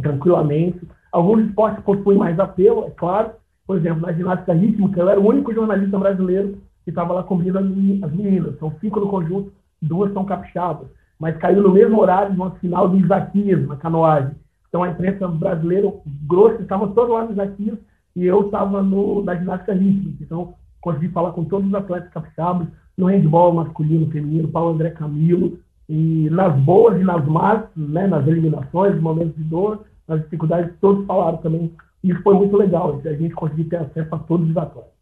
[0.00, 0.80] tranquilamente.
[1.12, 3.30] Alguns esportes possuem mais apelo, é claro.
[3.66, 7.58] Por exemplo, na ginástica rítmica, eu era o único jornalista brasileiro que estava lá cobrindo
[7.58, 8.58] as meninas.
[8.58, 10.88] São cinco no conjunto, duas são capixabas.
[11.18, 14.32] Mas caiu no mesmo horário no final do Isaquias, na canoagem.
[14.68, 15.92] Então a imprensa brasileira,
[16.28, 17.78] grossa, estava todo lá no Isaquias
[18.14, 20.22] e eu estava na ginástica rítmica.
[20.22, 25.58] Então consegui falar com todos os atletas capixabas, no handball masculino, feminino, Paulo André Camilo,
[25.88, 30.74] e nas boas e nas más, né, nas eliminações, nos momentos de dor, nas dificuldades,
[30.80, 31.74] todos falaram também.
[32.02, 34.96] E foi muito legal, a gente conseguir ter acesso a todos os atletas.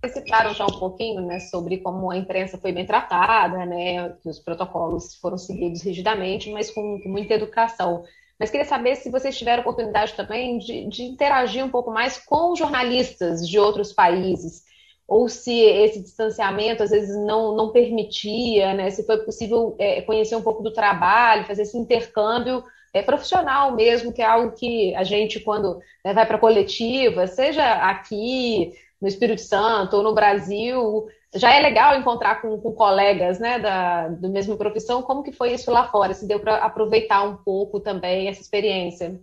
[0.00, 4.28] Vocês citaram já um pouquinho né, sobre como a imprensa foi bem tratada, né, que
[4.28, 8.04] os protocolos foram seguidos rigidamente, mas com, com muita educação.
[8.38, 12.54] Mas queria saber se vocês tiveram oportunidade também de, de interagir um pouco mais com
[12.54, 14.64] jornalistas de outros países,
[15.08, 18.90] ou se esse distanciamento às vezes não, não permitia, né?
[18.90, 24.12] se foi possível é, conhecer um pouco do trabalho, fazer esse intercâmbio é, profissional mesmo,
[24.12, 29.42] que é algo que a gente, quando né, vai para coletiva, seja aqui no Espírito
[29.42, 34.56] Santo ou no Brasil, já é legal encontrar com, com colegas né, da do mesma
[34.56, 35.02] profissão.
[35.02, 36.14] Como que foi isso lá fora?
[36.14, 39.20] Se deu para aproveitar um pouco também essa experiência?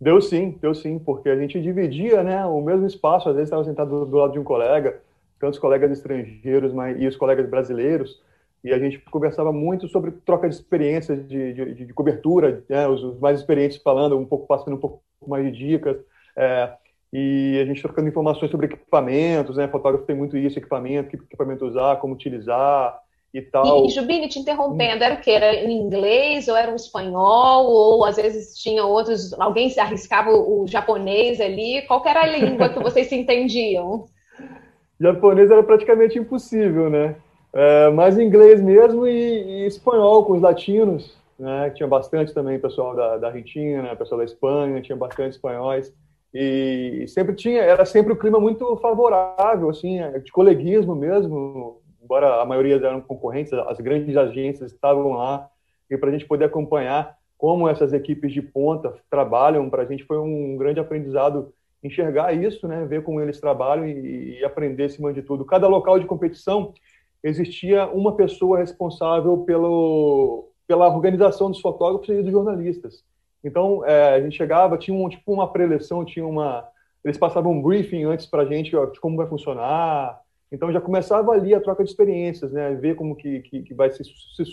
[0.00, 3.64] Deu sim, deu sim, porque a gente dividia né, o mesmo espaço, às vezes estava
[3.64, 5.02] sentado do lado de um colega,
[5.38, 8.18] tantos colegas estrangeiros mas, e os colegas brasileiros,
[8.62, 13.02] e a gente conversava muito sobre troca de experiências de, de, de cobertura, né, os,
[13.02, 15.96] os, mais experientes falando, um pouco passando um pouco mais de dicas,
[16.36, 16.72] é,
[17.12, 21.66] e a gente trocando informações sobre equipamentos, né, fotógrafo tem muito isso, equipamento, que equipamento
[21.66, 23.00] usar, como utilizar,
[23.32, 23.84] e tal.
[23.84, 25.30] E, e Jubini, te interrompendo, era o que?
[25.30, 27.66] Era em inglês ou era um espanhol?
[27.66, 31.82] Ou às vezes tinha outros, alguém se arriscava o, japonês ali?
[31.82, 34.06] Qual era a língua que vocês se entendiam?
[35.00, 37.16] japonês era praticamente impossível, né?
[37.52, 41.70] É, mas inglês mesmo e, e, espanhol com os latinos, né?
[41.70, 45.92] Tinha bastante também pessoal da, da Argentina, pessoal da Espanha, tinha bastante espanhóis.
[46.32, 52.40] E sempre tinha, era sempre o um clima muito favorável, assim, de coleguismo mesmo, embora
[52.40, 55.48] a maioria eram concorrentes, as grandes agências estavam lá,
[55.90, 60.04] e para a gente poder acompanhar como essas equipes de ponta trabalham, para a gente
[60.04, 65.12] foi um grande aprendizado enxergar isso, né, ver como eles trabalham e, e aprender acima
[65.12, 65.44] de tudo.
[65.44, 66.74] Cada local de competição
[67.22, 73.04] existia uma pessoa responsável pelo, pela organização dos fotógrafos e dos jornalistas.
[73.42, 76.66] Então, é, a gente chegava, tinha um, tipo uma preleção, tinha uma...
[77.04, 80.20] Eles passavam um briefing antes para a gente ó, de como vai funcionar,
[80.52, 82.74] então já começava ali a troca de experiências, né?
[82.74, 84.44] Ver como que, que, que vai se, se,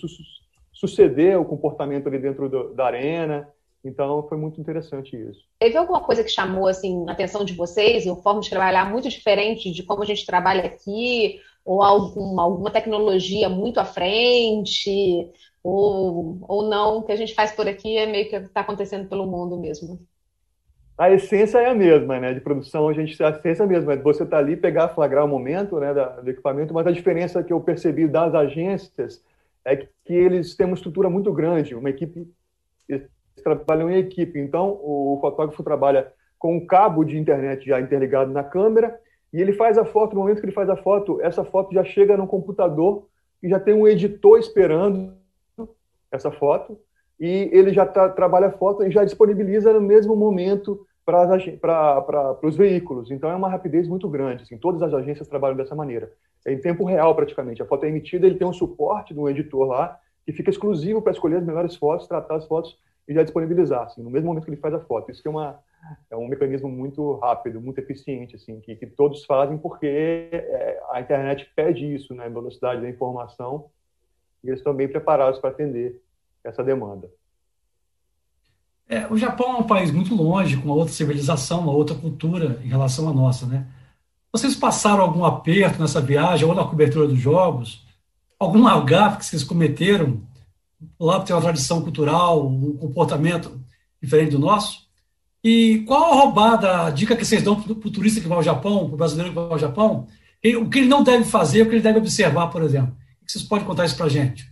[0.71, 3.49] suceder o comportamento ali dentro do, da arena.
[3.83, 5.41] Então foi muito interessante isso.
[5.59, 9.09] Teve alguma coisa que chamou assim a atenção de vocês, uma forma de trabalhar muito
[9.09, 15.29] diferente de como a gente trabalha aqui, ou alguma, alguma tecnologia muito à frente,
[15.61, 19.09] ou, ou não, o que a gente faz por aqui é meio que está acontecendo
[19.09, 19.99] pelo mundo mesmo?
[20.97, 22.33] a essência é a mesma, né?
[22.33, 23.95] De produção, a gente a essência é a mesma.
[23.97, 27.53] Você tá ali, pegar, flagrar o momento, né, da, do equipamento, mas a diferença que
[27.53, 29.23] eu percebi das agências
[29.63, 32.27] é que, que eles têm uma estrutura muito grande, uma equipe,
[32.89, 33.07] eles
[33.43, 34.39] trabalham em equipe.
[34.39, 38.99] Então, o fotógrafo trabalha com um cabo de internet já interligado na câmera
[39.33, 41.83] e ele faz a foto, no momento que ele faz a foto, essa foto já
[41.83, 43.07] chega no computador
[43.41, 45.13] e já tem um editor esperando
[46.11, 46.79] essa foto
[47.19, 52.55] e ele já tá, trabalha a foto e já disponibiliza no mesmo momento para os
[52.55, 53.11] veículos.
[53.11, 54.43] Então é uma rapidez muito grande.
[54.43, 56.11] Assim, todas as agências trabalham dessa maneira.
[56.45, 57.61] É em tempo real praticamente.
[57.61, 61.01] A foto é emitida, ele tem um suporte de um editor lá que fica exclusivo
[61.01, 64.43] para escolher as melhores fotos, tratar as fotos e já disponibilizar, assim, no mesmo momento
[64.43, 65.11] que ele faz a foto.
[65.11, 65.59] Isso é, uma,
[66.11, 70.99] é um mecanismo muito rápido, muito eficiente, assim, que, que todos fazem porque é, a
[70.99, 73.69] internet pede isso, né, velocidade da informação,
[74.43, 76.01] e eles estão bem preparados para atender
[76.43, 77.09] essa demanda.
[78.89, 82.59] É, o Japão é um país muito longe, com uma outra civilização, uma outra cultura
[82.63, 83.67] em relação à nossa, né?
[84.31, 87.85] Vocês passaram algum aperto nessa viagem ou na cobertura dos jogos?
[88.39, 90.21] Algum gafe que vocês cometeram?
[90.99, 93.59] Lá tem uma tradição cultural, um comportamento
[94.01, 94.87] diferente do nosso?
[95.43, 98.43] E qual a roubada, a dica que vocês dão para o turista que vai ao
[98.43, 100.07] Japão, para o brasileiro que vai ao Japão?
[100.59, 102.95] O que ele não deve fazer, o que ele deve observar, por exemplo?
[103.21, 104.45] O que vocês podem contar isso para a gente?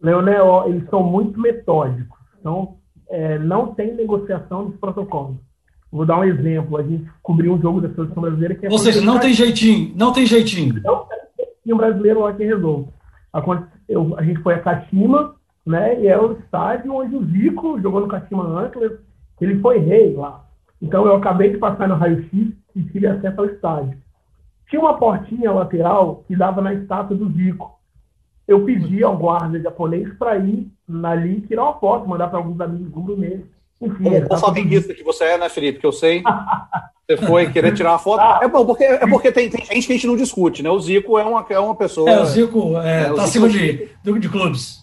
[0.00, 2.18] Leonel, eles são muito metódicos.
[2.40, 5.36] Então, é, não tem negociação dos protocolos.
[5.90, 6.78] Vou dar um exemplo.
[6.78, 9.92] A gente cobriu um jogo da seleção brasileira que é Ou seja, não tem jeitinho,
[9.94, 10.80] não tem jeitinho.
[10.82, 12.88] Não tem jeitinho brasileiro lá que resolve.
[13.88, 15.34] Eu, a gente foi a Kashima,
[15.66, 16.00] né?
[16.00, 18.98] E é o estádio onde o Zico jogou no Kashima Antlers.
[19.40, 20.44] Ele foi rei lá.
[20.80, 23.98] Então eu acabei de passar no raio-x e tive acesso ao estádio.
[24.68, 27.78] Tinha uma portinha lateral que dava na estátua do Zico.
[28.48, 30.70] Eu pedi ao guarda japonês para ir
[31.04, 33.46] ali tirar uma foto, mandar para alguns amigos do nele.
[33.90, 35.80] Como qual flamenguista que você é, né, Felipe?
[35.80, 36.22] Que eu sei.
[37.04, 38.20] Você foi querer tirar uma foto.
[38.20, 40.70] Ah, é bom, porque, é porque tem, tem, gente que a gente não discute, né?
[40.70, 42.08] O Zico é uma, é uma pessoa.
[42.08, 44.78] É, o Zico é, é, tá acima de, de, de clubes.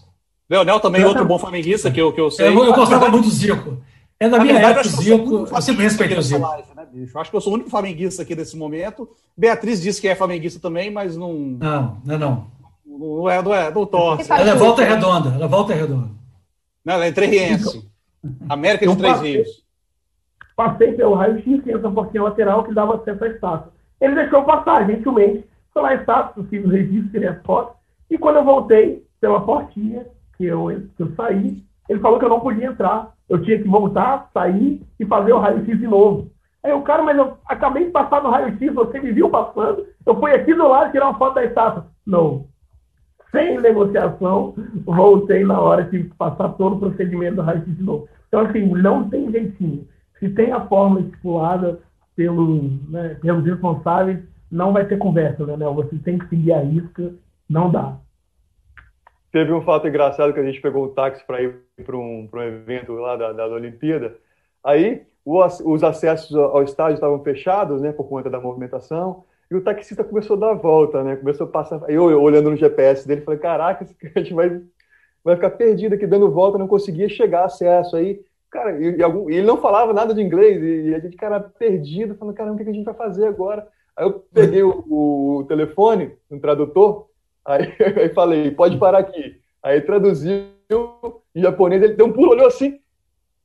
[0.49, 2.47] Leonel também é outro bom flamenguista que eu, que eu sei.
[2.49, 3.81] Eu, eu gostava muito do Zico.
[4.19, 5.47] É da minha verdade, época, o Zico.
[5.55, 6.41] Eu sempre respeitei o Zico.
[6.41, 6.87] Live, né?
[7.15, 9.09] Acho que eu sou o único flamenguista aqui nesse momento.
[9.35, 11.33] Beatriz disse que é flamenguista também, mas não.
[11.33, 12.47] Não, não é não.
[12.85, 14.29] Não é, não é, não torce.
[14.29, 16.09] Ela é volta redonda, ela é volta redonda.
[16.83, 17.88] Não, ela é entrerriense.
[18.49, 19.69] América de Três Rios
[20.59, 23.71] passei pelo raio-x, tinha essa portinha lateral que dava acesso à estátua.
[24.01, 27.77] Ele deixou passar, gentilmente, foi lá a estátua, fiz o registro, tirei as fotos,
[28.09, 30.05] e quando eu voltei pela portinha,
[30.35, 33.13] que eu, que eu saí, ele falou que eu não podia entrar.
[33.29, 36.29] Eu tinha que voltar, sair e fazer o raio-x de novo.
[36.61, 40.19] Aí o cara, mas eu acabei de passar no raio-x, você me viu passando, eu
[40.19, 41.87] fui aqui do lado tirar uma foto da estátua.
[42.05, 42.47] Não.
[43.31, 48.07] Sem negociação, voltei na hora, tive que passar todo o procedimento do raio-x de novo.
[48.27, 49.87] Então, assim, não tem jeitinho.
[50.19, 51.79] Se tem a fórmula estipulada
[52.15, 54.19] pelo, né, pelos responsáveis,
[54.51, 55.65] não vai ter conversa, né?
[55.65, 57.13] Você tem que seguir a risca,
[57.47, 57.97] não dá.
[59.31, 62.41] Teve um fato engraçado que a gente pegou o táxi para ir para um, um
[62.41, 64.17] evento lá da, da Olimpíada.
[64.63, 69.23] Aí os acessos ao estádio estavam fechados, né, por conta da movimentação.
[69.49, 71.15] E o taxista começou a dar a volta, né?
[71.15, 71.81] Começou a passar.
[71.89, 73.85] Eu, olhando no GPS dele, falei: Caraca,
[74.15, 74.61] a gente vai,
[75.23, 77.95] vai ficar perdido aqui dando volta, não conseguia chegar acesso.
[77.95, 81.15] Aí Cara, e, e, algum, e ele não falava nada de inglês, e, a gente,
[81.15, 83.67] cara, perdido, falando, caramba, o que a gente vai fazer agora?
[83.95, 87.07] Aí eu peguei o, o telefone, um tradutor,
[87.45, 89.39] aí, aí falei, pode parar aqui.
[89.61, 90.47] Aí traduziu
[91.35, 92.79] em japonês, ele deu um pulo, olhou assim,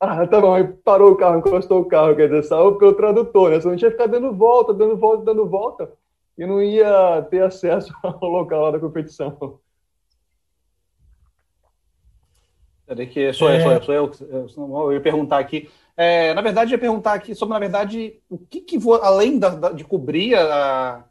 [0.05, 3.51] ah, tá bom, aí parou o carro, encostou o carro, quer dizer, saiu pelo tradutor,
[3.51, 3.59] né?
[3.59, 5.91] Só não tinha que ficar dando volta, dando volta, dando volta,
[6.37, 9.59] e não ia ter acesso ao local lá da competição.
[12.85, 13.57] Peraí que sou é...
[13.57, 14.13] eu, sou eu,
[14.49, 15.69] sou eu, eu ia perguntar aqui.
[15.97, 19.49] É, na verdade, eu ia perguntar aqui sobre, na verdade, o que, que além da,
[19.49, 21.03] da, de cobrir a,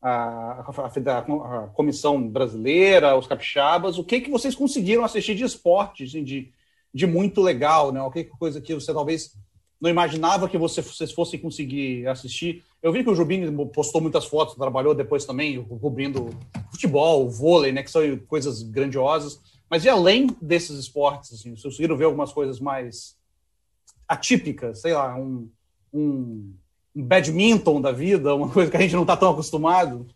[0.00, 0.12] a,
[0.60, 6.22] a, a, comissão brasileira, os capixabas, o que, que vocês conseguiram assistir de esporte, assim,
[6.22, 6.52] de,
[6.92, 8.00] de muito legal, né?
[8.12, 9.34] Que coisa que você talvez
[9.80, 12.62] não imaginava que você, vocês fossem conseguir assistir.
[12.82, 16.30] Eu vi que o Jubim postou muitas fotos, trabalhou depois também cobrindo
[16.70, 17.82] futebol, vôlei, né?
[17.82, 19.40] Que são coisas grandiosas.
[19.70, 23.16] Mas e além desses esportes, assim, vocês conseguiram ver algumas coisas mais
[24.06, 25.48] atípicas, sei lá, um,
[25.92, 26.52] um,
[26.94, 30.06] um badminton da vida, uma coisa que a gente não está tão acostumado?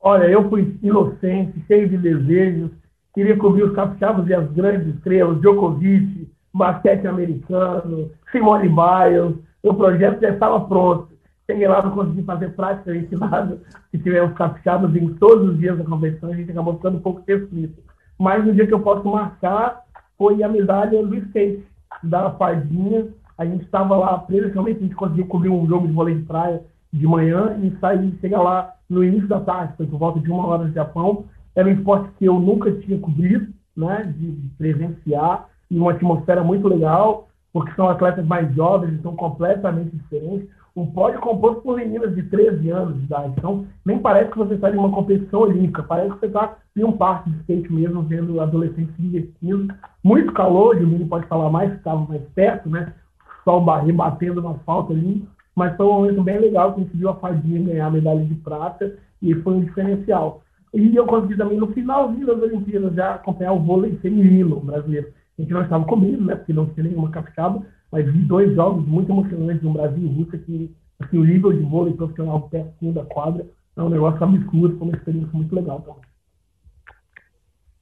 [0.00, 2.72] Olha, eu fui inocente, cheio de desejos,
[3.14, 10.20] queria cobrir os capixabas e as grandes estrelas, Djokovic, basquete americano, Simone Biles, o projeto
[10.20, 11.08] já estava pronto.
[11.46, 13.58] Cheguei lá, não consegui fazer praticamente nada,
[13.90, 17.22] que tivemos capixabas em todos os dias da competição, a gente acabou ficando um pouco
[17.26, 17.82] restrito.
[18.18, 19.82] Mas no dia que eu posso marcar
[20.16, 21.64] foi a medalha do skate,
[22.02, 23.08] da fardinha.
[23.36, 26.62] A gente estava lá, presencialmente, a gente conseguiu cobrir um jogo de vôlei de praia
[26.92, 30.46] de manhã e sair, chegar lá no início da tarde, foi por volta de uma
[30.46, 31.24] hora do Japão.
[31.54, 36.68] Era um esporte que eu nunca tinha cobrido, né, de presenciar, e uma atmosfera muito
[36.68, 42.22] legal, porque são atletas mais jovens, então completamente diferentes um pódio composto por meninas de
[42.22, 43.34] 13 anos de idade.
[43.36, 46.84] Então, nem parece que você está em uma competição olímpica, parece que você está em
[46.84, 49.74] um parque de skate mesmo, vendo adolescentes se divertindo.
[50.02, 52.92] Muito calor, o menino pode falar mais, estava mais perto, né?
[53.40, 55.26] O sol batendo na falta ali.
[55.54, 58.96] Mas foi um momento bem legal que viu a Fadinha ganhar a medalha de prata
[59.20, 60.40] e foi um diferencial.
[60.72, 65.12] E eu consegui também, no finalzinho das Olimpíadas, já acompanhar o vôlei feminino brasileiro.
[65.38, 66.36] A gente não estava comigo, né?
[66.36, 70.38] Porque não tinha nenhuma capixaba, mas vi dois jogos muito emocionantes no Brasil e Rússia
[70.38, 74.88] que assim, o nível de vôlei profissional pertinho da quadra é um negócio absurdo, foi
[74.88, 76.02] uma experiência muito legal também.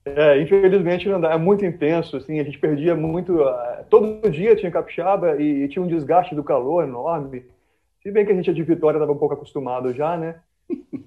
[0.04, 5.36] É, infelizmente é muito intenso, assim, a gente perdia muito, uh, todo dia tinha capixaba
[5.36, 7.44] e, e, tinha um desgaste do calor enorme,
[8.02, 10.36] se bem que a gente de Vitória estava um pouco acostumado já, né,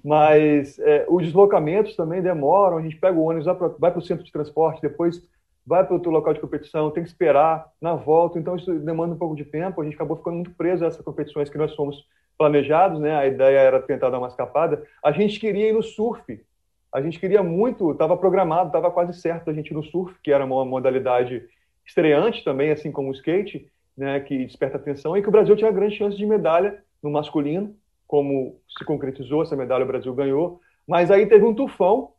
[0.04, 3.46] mas é, os deslocamentos também demoram, a gente pega o ônibus,
[3.78, 5.22] vai para o centro de transporte, depois
[5.66, 9.18] vai para outro local de competição, tem que esperar na volta, então isso demanda um
[9.18, 9.80] pouco de tempo.
[9.80, 12.06] A gente acabou ficando muito preso a essas competições que nós fomos
[12.36, 13.16] planejados, né?
[13.16, 14.82] A ideia era tentar dar uma escapada.
[15.02, 16.44] A gente queria ir no surf.
[16.92, 20.30] A gente queria muito, estava programado, estava quase certo a gente ir no surf, que
[20.30, 21.42] era uma modalidade
[21.84, 25.70] estreante também, assim como o skate, né, que desperta atenção, e que o Brasil tinha
[25.72, 27.74] grande chance de medalha no masculino,
[28.06, 30.60] como se concretizou, essa medalha o Brasil ganhou.
[30.86, 32.10] Mas aí teve um tufão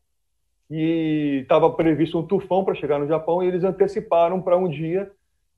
[0.70, 5.12] e estava previsto um tufão para chegar no Japão e eles anteciparam para um dia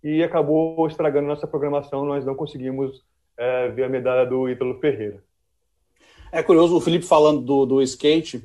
[0.03, 2.05] e acabou estragando nossa programação.
[2.05, 3.03] Nós não conseguimos
[3.37, 5.23] é, ver a medalha do Ítalo Ferreira.
[6.31, 8.43] É curioso o Felipe falando do, do skate.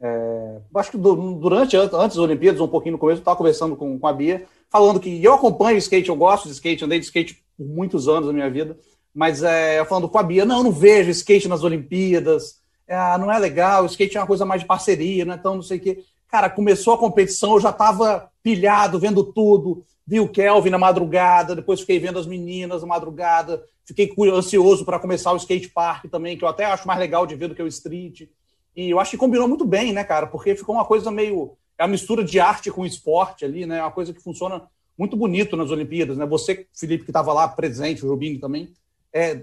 [0.00, 3.98] É, acho que durante, antes das Olimpíadas, um pouquinho no começo, eu estava conversando com,
[3.98, 7.42] com a Bia, falando que eu acompanho skate, eu gosto de skate, andei de skate
[7.56, 8.78] por muitos anos da minha vida,
[9.14, 13.38] mas é, falando com a Bia, não, não vejo skate nas Olimpíadas, é, não é
[13.38, 15.36] legal, o skate é uma coisa mais de parceria, né?
[15.38, 16.04] Então, não sei o quê.
[16.28, 21.54] Cara, começou a competição, eu já estava pilhado, vendo tudo, vi o Kelvin na madrugada,
[21.54, 26.36] depois fiquei vendo as meninas na madrugada, fiquei ansioso para começar o skate park também,
[26.36, 28.28] que eu até acho mais legal de ver do que o street.
[28.74, 30.26] E eu acho que combinou muito bem, né, cara?
[30.26, 31.56] Porque ficou uma coisa meio.
[31.76, 33.78] É a mistura de arte com esporte ali, né?
[33.78, 34.62] É uma coisa que funciona
[34.96, 36.26] muito bonito nas Olimpíadas, né?
[36.26, 38.72] Você, Felipe, que estava lá presente, o Rubinho também,
[39.12, 39.40] é,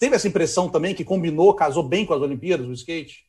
[0.00, 3.24] teve essa impressão também que combinou, casou bem com as Olimpíadas, o skate?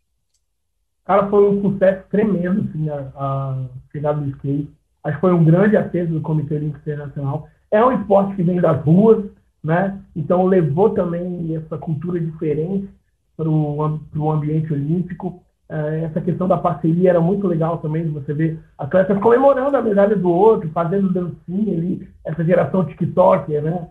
[1.06, 4.72] Cara, foi um sucesso tremendo, assim, a, a chegada do skate.
[5.04, 7.48] Acho que foi um grande acerto do Comitê Olímpico Internacional.
[7.70, 9.26] É um esporte que vem das ruas,
[9.62, 10.00] né?
[10.16, 12.88] Então levou também essa cultura diferente
[13.36, 15.44] para o ambiente olímpico.
[15.68, 20.16] É, essa questão da parceria era muito legal também, você ver atletas comemorando a medalha
[20.16, 23.88] do outro, fazendo dancinha ali, essa geração TikToker, né?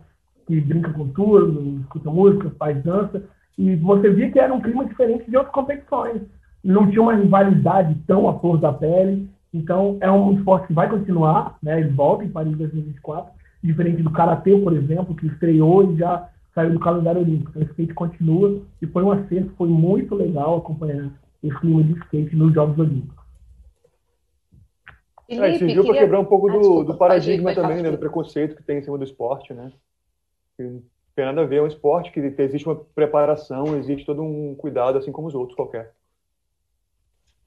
[0.47, 3.23] Que brinca com tudo, escuta música, faz dança.
[3.59, 6.23] E você via que era um clima diferente de outras competições.
[6.65, 9.29] Não tinha uma rivalidade tão à flor da pele.
[9.53, 11.81] Então, é um esporte que vai continuar, né?
[11.81, 13.33] Ele volta em Paris 2024,
[13.63, 17.51] diferente do Karatê, por exemplo, que estreou e já saiu do calendário olímpico.
[17.51, 21.11] Então, o skate continua e foi um acerto, foi muito legal acompanhar
[21.43, 23.23] esse clima de skate nos Jogos Olímpicos.
[25.27, 27.99] Felipe, é, serviu para quebrar um pouco ah, do, desculpa, do paradigma também, né, do
[27.99, 29.73] preconceito que tem em cima do esporte, né?
[31.15, 34.99] Tem nada a ver, é um esporte que existe uma preparação, existe todo um cuidado,
[34.99, 35.93] assim como os outros qualquer.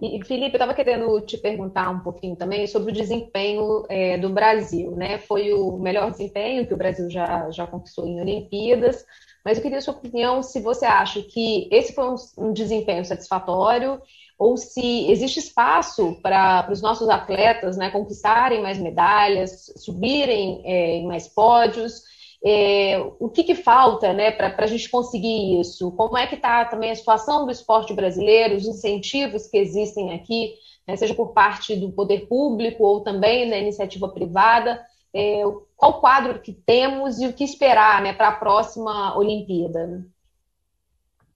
[0.02, 4.30] E, Felipe, eu estava querendo te perguntar um pouquinho também sobre o desempenho é, do
[4.30, 5.18] Brasil, né?
[5.20, 9.06] Foi o melhor desempenho que o Brasil já, já conquistou em Olimpíadas,
[9.44, 13.06] mas eu queria a sua opinião se você acha que esse foi um, um desempenho
[13.06, 14.02] satisfatório
[14.38, 21.08] ou se existe espaço para os nossos atletas né, conquistarem mais medalhas, subirem é, em
[21.08, 22.04] mais pódios
[22.48, 25.92] é, o que, que falta né, para a gente conseguir isso?
[25.94, 30.54] Como é que está também a situação do esporte brasileiro, os incentivos que existem aqui,
[30.88, 34.80] né, seja por parte do poder público ou também da iniciativa privada?
[35.12, 35.42] É,
[35.76, 40.06] qual o quadro que temos e o que esperar né, para a próxima Olimpíada?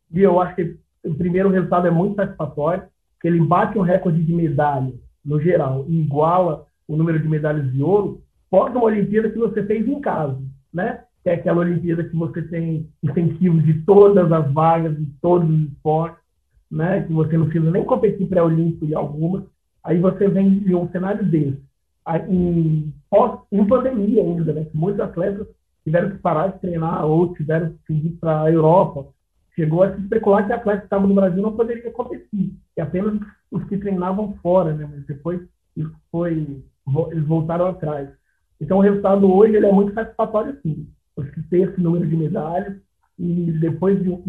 [0.07, 2.87] Bia, eu acho que o primeiro resultado é muito satisfatório,
[3.19, 4.93] que ele bate um recorde de medalha
[5.25, 9.65] no geral e iguala o número de medalhas de ouro, pós uma Olimpíada que você
[9.65, 10.39] fez em casa
[10.73, 11.03] né?
[11.23, 15.71] Que é aquela Olimpíada que você tem incentivos de todas as vagas, de todos os
[15.71, 16.23] esportes,
[16.71, 17.03] né?
[17.03, 19.43] Que você não precisa nem competir pré-olímpico em algumas.
[19.83, 21.61] Aí você vem de um cenário desse.
[22.05, 24.65] Aí, em, pós, em pandemia ainda, né?
[24.65, 25.47] Que muitos atletas
[25.83, 29.07] tiveram que parar de treinar ou tiveram que ir para a Europa.
[29.55, 33.19] Chegou a se especular que atletas que estavam no Brasil não poderiam competir, que apenas
[33.51, 34.87] os que treinavam fora, né?
[34.89, 35.41] Mas depois
[35.75, 36.63] isso foi,
[37.11, 38.09] eles voltaram atrás.
[38.59, 40.87] Então, o resultado hoje ele é muito satisfatório, sim.
[41.15, 42.77] Você ter esse número de medalhas
[43.17, 44.21] e depois de, um,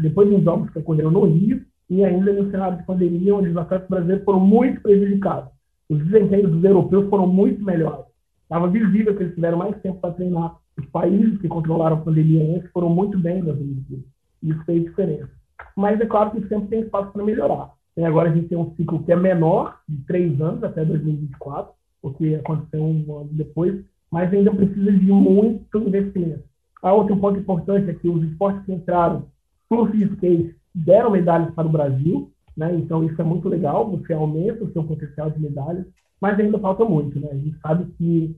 [0.00, 3.50] depois de uns jogos que ocorreram no Rio e ainda no cenário de pandemia, onde
[3.50, 5.50] os atletas brasileiros foram muito prejudicados.
[5.88, 8.06] Os desempenhos dos europeus foram muito melhores.
[8.42, 10.56] Estava visível que eles tiveram mais tempo para treinar.
[10.78, 14.06] Os países que controlaram a pandemia antes foram muito bem nas Olimpíadas.
[14.42, 15.30] Isso fez diferença.
[15.76, 17.70] Mas é claro que sempre tem espaço para melhorar.
[17.96, 21.72] E agora a gente tem um ciclo que é menor, de três anos até 2024,
[22.04, 23.82] porque aconteceu um ano depois,
[24.12, 26.44] mas ainda precisa de muito investimento.
[26.82, 29.24] A outro ponto importante é que os esportes que entraram,
[29.72, 32.76] e skate, deram medalhas para o Brasil, né?
[32.76, 35.86] então isso é muito legal, você aumenta o seu potencial de medalhas,
[36.20, 37.18] mas ainda falta muito.
[37.18, 37.28] Né?
[37.32, 38.36] A gente sabe que,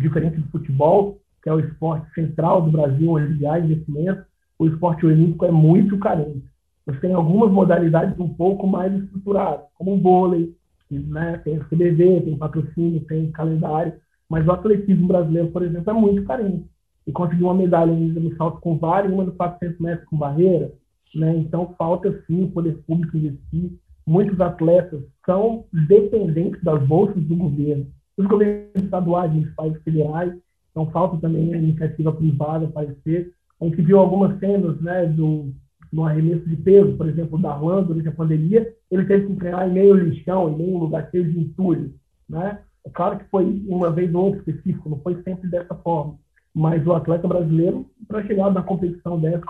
[0.00, 4.24] diferente do futebol, que é o esporte central do Brasil, onde há investimento,
[4.58, 6.42] o esporte olímpico é muito carente.
[6.86, 10.56] Você tem algumas modalidades um pouco mais estruturadas, como o vôlei,
[10.90, 11.38] né?
[11.38, 13.94] Tem CBV, tem patrocínio, tem calendário,
[14.28, 16.64] mas o atletismo brasileiro, por exemplo, é muito carente.
[17.06, 20.72] E conseguiu uma medalha no salto com vara e uma no 400 metros com barreira,
[21.14, 21.36] né?
[21.36, 23.72] Então falta sim o poder público investir.
[24.06, 30.32] Muitos atletas são dependentes das bolsas do governo, dos governos estaduais, municipais, federais.
[30.70, 33.32] Então falta também a iniciativa privada aparecer.
[33.60, 35.52] A gente viu algumas cenas, né, do
[35.92, 39.68] no arremesso de peso, por exemplo, da Juan, durante a pandemia, ele teve que treinar
[39.68, 41.94] em meio lixão, em meio lugar cheio de entulho.
[42.28, 42.58] Né?
[42.84, 46.18] É claro que foi uma vez ou outra específico, não foi sempre dessa forma.
[46.54, 49.44] Mas o atleta brasileiro, para chegar na competição dessa,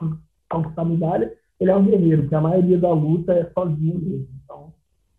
[0.51, 4.29] conquistar medalha, ele é um guerreiro, porque a maioria da luta é sozinho mesmo.
[4.45, 4.73] Então,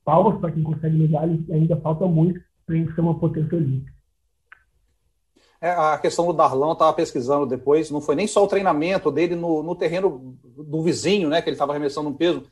[0.03, 3.96] palmas para quem consegue medalha ainda falta muito para a gente ser uma potência olímpica.
[5.59, 9.35] É, a questão do Darlão, estava pesquisando depois, não foi nem só o treinamento dele
[9.35, 12.43] no, no terreno do vizinho, né, que ele estava arremessando um peso,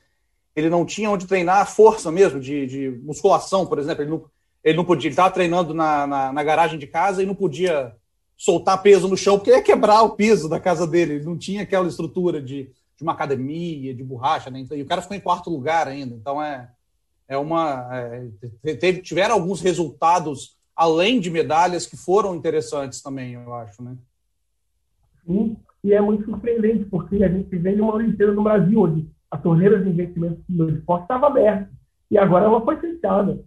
[0.55, 4.25] ele não tinha onde treinar a força mesmo, de, de musculação, por exemplo, ele não,
[4.63, 7.95] ele não podia, ele estava treinando na, na, na, garagem de casa e não podia
[8.35, 11.61] soltar peso no chão, porque ia quebrar o piso da casa dele, ele não tinha
[11.61, 15.21] aquela estrutura de, de uma academia, de borracha, né, então, e o cara ficou em
[15.21, 16.69] quarto lugar ainda, então é,
[17.27, 17.87] é uma...
[17.93, 23.95] É, teve, tiveram alguns resultados além de medalhas que foram interessantes também, eu acho, né?
[25.25, 29.07] Sim, e é muito surpreendente, porque a gente vem de uma Olimpíada no Brasil, onde
[29.31, 31.69] a torneira de investimento no esporte estava aberta,
[32.11, 33.39] e agora ela foi fechada.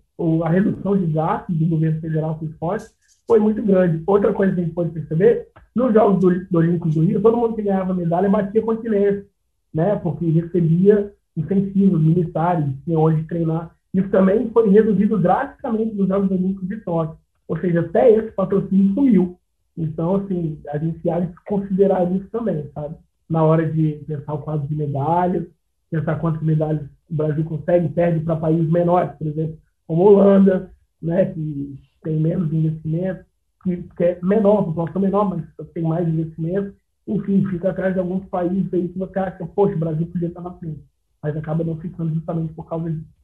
[0.45, 2.87] A redução de gastos do governo federal com o esporte
[3.27, 4.03] foi muito grande.
[4.05, 7.37] Outra coisa que a gente pode perceber, nos Jogos do, do Olímpicos do Rio, todo
[7.37, 9.25] mundo que ganhava medalha batia continência,
[9.73, 9.95] né?
[9.97, 16.69] porque recebia incentivos militares, tinha onde treinar isso também foi reduzido drasticamente nos Jogos Olímpicos
[16.69, 17.19] de Tóquio.
[17.47, 19.39] Ou seja, até esse patrocínio sumiu.
[19.77, 22.97] Então, assim, a gente há de considerar isso também, sabe?
[23.29, 25.47] Na hora de pensar o quadro de medalhas,
[25.91, 30.71] pensar quantas medalhas o Brasil consegue perde para países menores, por exemplo, como Holanda,
[31.01, 33.25] né, que tem menos investimento,
[33.63, 36.75] que, que é menor, população menor, mas tem mais investimento.
[37.07, 40.43] Enfim, fica atrás de alguns países aí que você acha, poxa, o Brasil podia estar
[40.43, 40.85] na frente.
[41.23, 43.18] Mas acaba não ficando justamente por causa disso.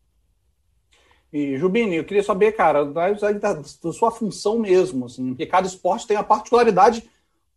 [1.34, 5.66] E, Jubini, eu queria saber, cara, da, da, da sua função mesmo, assim, porque cada
[5.66, 7.02] esporte tem a particularidade,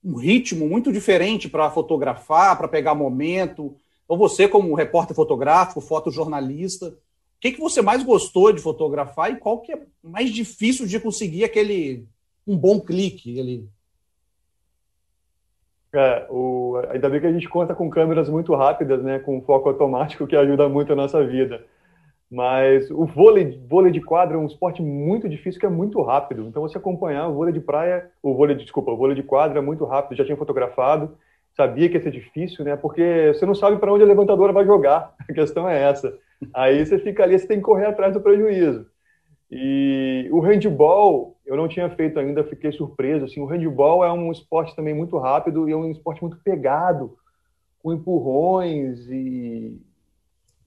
[0.04, 3.76] um ritmo muito diferente para fotografar, para pegar momento.
[4.08, 6.96] Ou você, como repórter fotográfico, fotojornalista, o
[7.40, 11.44] que, que você mais gostou de fotografar e qual que é mais difícil de conseguir
[11.44, 12.08] aquele
[12.48, 13.70] um bom clique ali?
[15.94, 19.70] É, o, ainda bem que a gente conta com câmeras muito rápidas, né, com foco
[19.70, 21.64] automático que ajuda muito a nossa vida.
[22.30, 26.46] Mas o vôlei, vôlei de quadra é um esporte muito difícil, que é muito rápido.
[26.46, 29.62] Então, você acompanhar o vôlei de praia, o vôlei, desculpa, o vôlei de quadra é
[29.62, 30.18] muito rápido.
[30.18, 31.18] Já tinha fotografado,
[31.56, 32.76] sabia que ia ser difícil, né?
[32.76, 35.16] Porque você não sabe para onde a levantadora vai jogar.
[35.28, 36.18] A questão é essa.
[36.54, 38.86] Aí você fica ali, você tem que correr atrás do prejuízo.
[39.50, 43.24] E o handball, eu não tinha feito ainda, fiquei surpreso.
[43.26, 47.18] Assim, o handball é um esporte também muito rápido e é um esporte muito pegado,
[47.82, 49.80] com empurrões e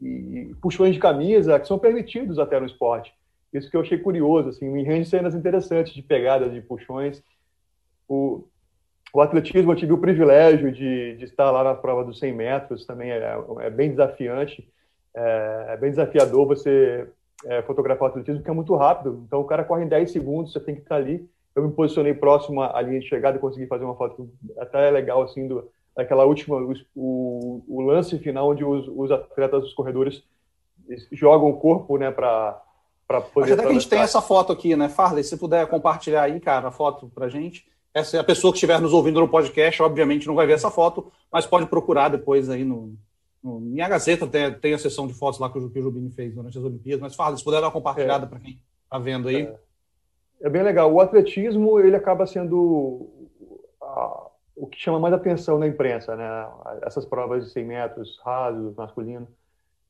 [0.01, 3.13] e puxões de camisa que são permitidos até no esporte.
[3.53, 7.23] Isso que eu achei curioso, assim, me rende cenas interessantes de pegadas de puxões.
[8.09, 8.45] O,
[9.13, 12.87] o atletismo, eu tive o privilégio de, de, estar lá na prova dos 100 metros,
[12.87, 14.69] também é, é bem desafiante,
[15.15, 17.09] é, é, bem desafiador você
[17.47, 19.23] é, fotografar o atletismo, porque é muito rápido.
[19.27, 21.29] Então, o cara corre em 10 segundos, você tem que estar ali.
[21.55, 25.49] Eu me posicionei próximo à linha de chegada consegui fazer uma foto até legal, assim,
[25.49, 26.57] do, aquela última,
[26.95, 30.23] o, o, lance final onde os, os atletas, os corredores
[31.13, 32.63] jogam o corpo, né, para
[33.11, 33.55] para poder.
[33.55, 35.25] Até que a gente tem essa foto aqui, né, Farley?
[35.25, 37.67] Se puder compartilhar aí, cara, a foto para gente.
[37.93, 40.71] Essa é a pessoa que estiver nos ouvindo no podcast, obviamente não vai ver essa
[40.71, 42.95] foto, mas pode procurar depois aí no,
[43.43, 46.09] no minha Gazeta tem, tem a sessão de fotos lá que o, que o Jubini
[46.11, 47.03] fez durante as Olimpíadas.
[47.03, 48.29] Mas Farley, se puder dar uma compartilhada é.
[48.29, 49.43] para quem está vendo aí.
[49.43, 49.57] É.
[50.43, 50.49] é.
[50.49, 50.93] bem legal.
[50.93, 53.09] O atletismo ele acaba sendo
[54.61, 56.47] o que chama mais atenção na imprensa, né?
[56.83, 59.27] Essas provas de 100 metros, rasos, masculino,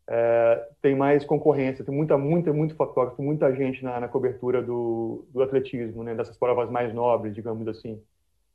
[0.06, 5.26] é, tem mais concorrência, tem muita, muita, muito fotógrafo, muita gente na, na cobertura do,
[5.30, 6.14] do, atletismo, né?
[6.14, 8.00] Dessas provas mais nobres, digamos assim.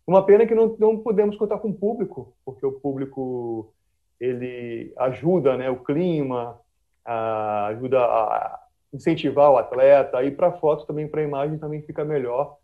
[0.07, 3.74] Uma pena que não, não podemos contar com o público, porque o público
[4.18, 5.70] ele ajuda, né?
[5.70, 6.57] O clima,
[7.03, 8.59] a, ajuda a
[8.93, 12.57] incentivar o atleta, e para foto também, para imagem também fica melhor,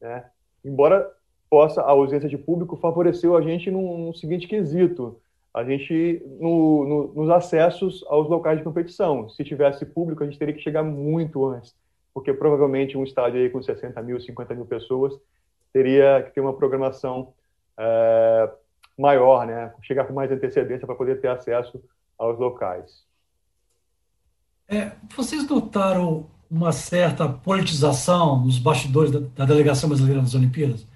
[0.00, 0.24] né?
[0.64, 1.10] Embora
[1.52, 5.20] possa, a ausência de público favoreceu a gente num seguinte quesito,
[5.52, 9.28] a gente no, no, nos acessos aos locais de competição.
[9.28, 11.76] Se tivesse público, a gente teria que chegar muito antes,
[12.14, 15.12] porque provavelmente um estádio aí com 60 mil, 50 mil pessoas
[15.74, 17.34] teria que ter uma programação
[17.78, 18.50] é,
[18.98, 19.74] maior, né?
[19.82, 21.84] chegar com mais antecedência para poder ter acesso
[22.16, 23.04] aos locais.
[24.66, 30.90] É, vocês notaram uma certa politização nos bastidores da, da delegação brasileira nas Olimpíadas?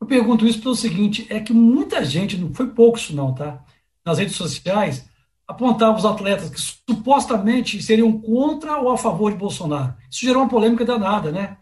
[0.00, 3.64] Eu pergunto isso pelo seguinte: é que muita gente, não foi pouco isso não, tá?
[4.04, 5.08] Nas redes sociais,
[5.46, 9.94] apontava os atletas que supostamente seriam contra ou a favor de Bolsonaro.
[10.10, 11.56] Isso gerou uma polêmica danada, né?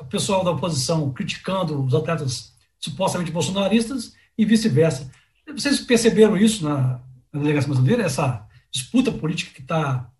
[0.00, 5.10] O pessoal da oposição criticando os atletas supostamente bolsonaristas e vice-versa.
[5.46, 7.00] Vocês perceberam isso na,
[7.32, 10.10] na delegação brasileira, essa disputa política que está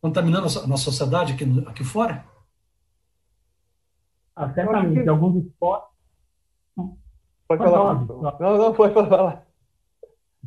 [0.00, 2.24] contaminando a nossa sociedade aqui, aqui fora?
[4.34, 5.08] Ah, certamente.
[5.08, 5.95] Alguns esportes
[7.48, 7.94] Pode falar.
[8.06, 9.42] Não, não, pode falar.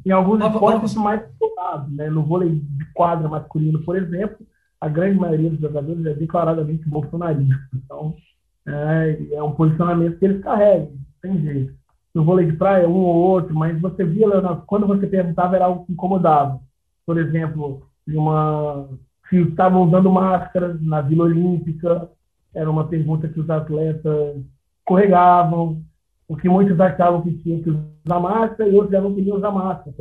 [0.05, 2.09] Em alguns esportes mais disputados, né?
[2.09, 4.37] No vôlei de quadra masculino, por exemplo,
[4.79, 7.69] a grande maioria dos jogadores é declaradamente bolsonarista.
[7.73, 8.15] Então,
[8.67, 11.73] É, é um posicionamento que eles carregam, tem jeito.
[12.13, 15.65] No vôlei de praia, um ou outro, mas você via, Leonardo, quando você perguntava, era
[15.65, 16.59] algo que incomodava.
[17.05, 18.87] Por exemplo, uma,
[19.27, 22.09] se estavam usando máscaras na Vila Olímpica,
[22.53, 24.37] era uma pergunta que os atletas
[24.79, 25.81] escorregavam,
[26.29, 29.95] porque muitos achavam que tinham que usar máscara e outros já não queriam usar máscara.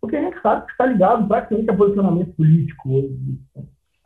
[0.00, 3.38] Porque a gente sabe que está ligado praticamente a posicionamento político hoje.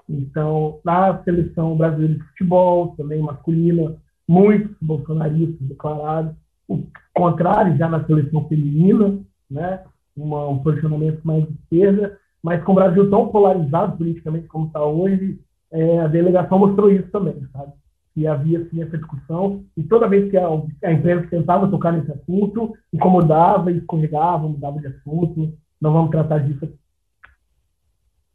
[0.09, 3.95] Então, na seleção brasileira de futebol, também masculina,
[4.27, 6.35] muitos bolsonaristas declarados.
[6.67, 6.83] O
[7.15, 9.85] contrário, já na seleção feminina, né?
[10.17, 14.85] Uma, um posicionamento mais de esquerda, mas com o Brasil tão polarizado politicamente como está
[14.85, 15.39] hoje,
[15.71, 17.73] é, a delegação mostrou isso também, sabe?
[18.15, 20.47] Que havia sim essa discussão, e toda vez que a,
[20.85, 25.55] a imprensa tentava tocar nesse assunto, incomodava, escorregava, mudava de assunto.
[25.81, 26.79] Não vamos tratar disso aqui.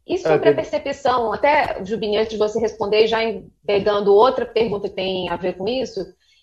[0.08, 3.18] E sobre a percepção, até, Jubim, antes de você responder, já
[3.66, 6.00] pegando outra pergunta que tem a ver com isso,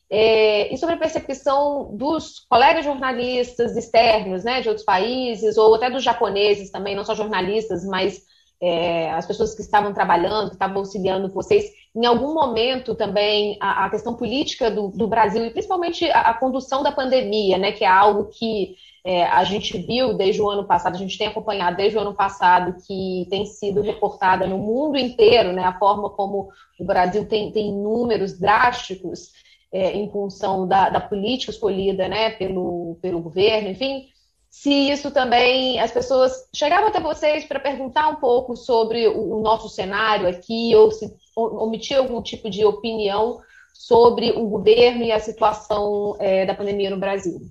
[0.08, 5.90] é, e sobre a percepção dos colegas jornalistas externos, né, de outros países, ou até
[5.90, 8.22] dos japoneses também, não só jornalistas, mas
[8.62, 13.86] é, as pessoas que estavam trabalhando, que estavam auxiliando vocês, em algum momento também a,
[13.86, 17.84] a questão política do, do, Brasil, e principalmente a, a, condução da pandemia, né, que
[17.84, 21.78] é algo que é, a gente viu desde o ano passado, a gente tem acompanhado
[21.78, 26.50] desde o ano passado, que tem sido reportada no mundo inteiro, né, a forma como
[26.80, 29.32] o Brasil tem, tem números drásticos
[29.72, 34.08] é, em função da, da, política escolhida né, pelo, pelo governo, enfim.
[34.56, 39.68] Se isso também, as pessoas chegavam até vocês para perguntar um pouco sobre o, nosso
[39.68, 43.42] cenário aqui, ou se omitir algum tipo de opinião
[43.74, 47.42] sobre o governo e a situação é, da pandemia no Brasil.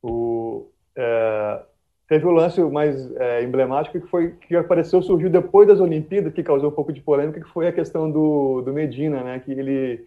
[0.00, 1.62] O, é,
[2.08, 6.44] teve o lance mais é, emblemático que foi que apareceu, surgiu depois das Olimpíadas, que
[6.44, 9.40] causou um pouco de polêmica, que foi a questão do, do Medina, né?
[9.40, 10.06] Que ele,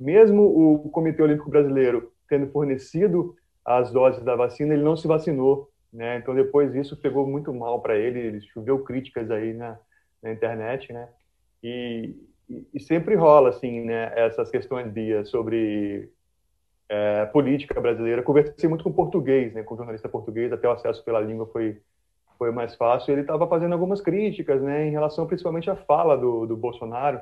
[0.00, 3.36] mesmo o Comitê Olímpico Brasileiro tendo fornecido
[3.68, 6.16] as doses da vacina, ele não se vacinou, né?
[6.16, 9.78] Então depois isso pegou muito mal para ele, ele choveu críticas aí na,
[10.22, 11.06] na internet, né?
[11.62, 12.14] E,
[12.72, 14.10] e, sempre rola assim, né?
[14.16, 16.10] Essas questões Bia sobre
[16.88, 18.22] é, política brasileira.
[18.22, 21.78] Conversei muito com português, né, com jornalista português, até o acesso pela língua foi
[22.38, 23.12] foi mais fácil.
[23.12, 27.20] Ele estava fazendo algumas críticas, né, em relação principalmente à fala do, do Bolsonaro,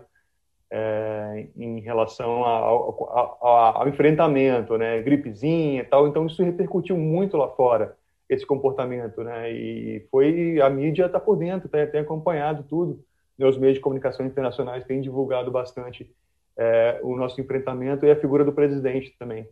[0.70, 3.08] é, em relação ao,
[3.40, 3.46] ao,
[3.80, 6.08] ao, enfrentamento, né, gripezinha e tal.
[6.08, 7.96] Então isso repercutiu muito lá fora
[8.28, 13.04] esse comportamento, né, e foi a mídia está por dentro, tem, tem acompanhado tudo.
[13.38, 16.10] Os meios de comunicação internacionais têm divulgado bastante
[16.56, 19.46] é, o nosso enfrentamento e a figura do presidente também,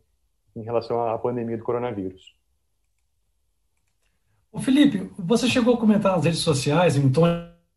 [0.56, 2.34] em relação à pandemia do coronavírus.
[4.50, 7.26] O Felipe, você chegou a comentar nas redes sociais, em tom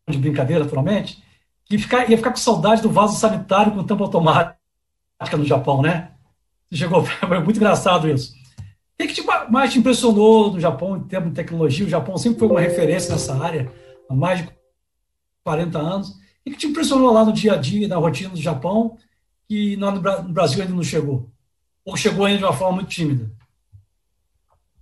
[0.08, 1.22] de brincadeira, naturalmente,
[1.70, 4.58] que ficar, ia ficar com saudade do vaso sanitário com tampa automática
[5.38, 6.12] no Japão, né?
[6.72, 8.34] Chegou, foi muito engraçado isso.
[9.00, 11.86] O que, mais te impressionou no Japão em termos de tecnologia?
[11.86, 13.72] O Japão sempre foi uma referência nessa área
[14.10, 14.50] há mais de
[15.44, 16.10] 40 anos.
[16.10, 16.16] O
[16.46, 18.98] que, te impressionou lá no dia a dia, na rotina do Japão?
[19.48, 20.02] que no
[20.34, 21.30] Brasil ainda não chegou?
[21.86, 23.32] Ou chegou ainda de uma forma muito tímida?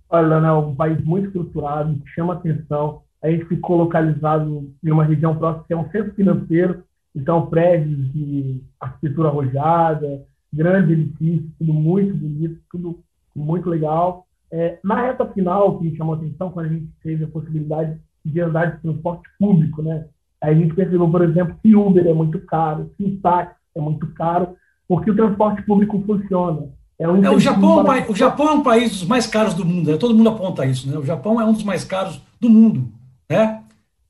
[0.08, 3.02] Olha, é um país muito estruturado, que chama atenção.
[3.26, 8.12] A gente ficou localizado em uma região próxima que é um centro financeiro, então prédios
[8.12, 13.00] de arquitetura arrojada, grande edifício, tudo muito bonito, tudo
[13.34, 14.26] muito legal.
[14.52, 18.76] É, na reta final, que chamou atenção, quando a gente teve a possibilidade de andar
[18.76, 20.06] de transporte público, né?
[20.40, 24.54] A gente percebeu, por exemplo, que Uber é muito caro, que táxi é muito caro,
[24.86, 26.68] porque o transporte público funciona.
[26.96, 27.98] É, um é o, Japão, para...
[27.98, 29.96] É o Japão é um país dos mais caros do mundo, né?
[29.96, 30.88] todo mundo aponta isso.
[30.88, 30.96] Né?
[30.96, 32.95] O Japão é um dos mais caros do mundo.
[33.28, 33.64] Né?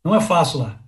[0.04, 0.78] Não é fácil lá.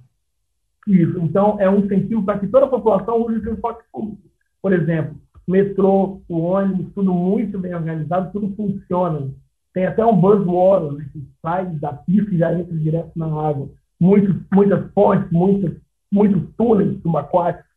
[0.87, 4.22] Isso, então é um incentivo para que toda a população use o transporte público.
[4.62, 5.16] Por exemplo,
[5.47, 9.31] metrô, o ônibus, tudo muito bem organizado, tudo funciona.
[9.74, 13.68] Tem até um buzzwater né, que sai da pista e já entra direto na água.
[14.01, 15.76] Muitos, muitas pontes, muitos,
[16.11, 17.68] muitos túneis subaquáticos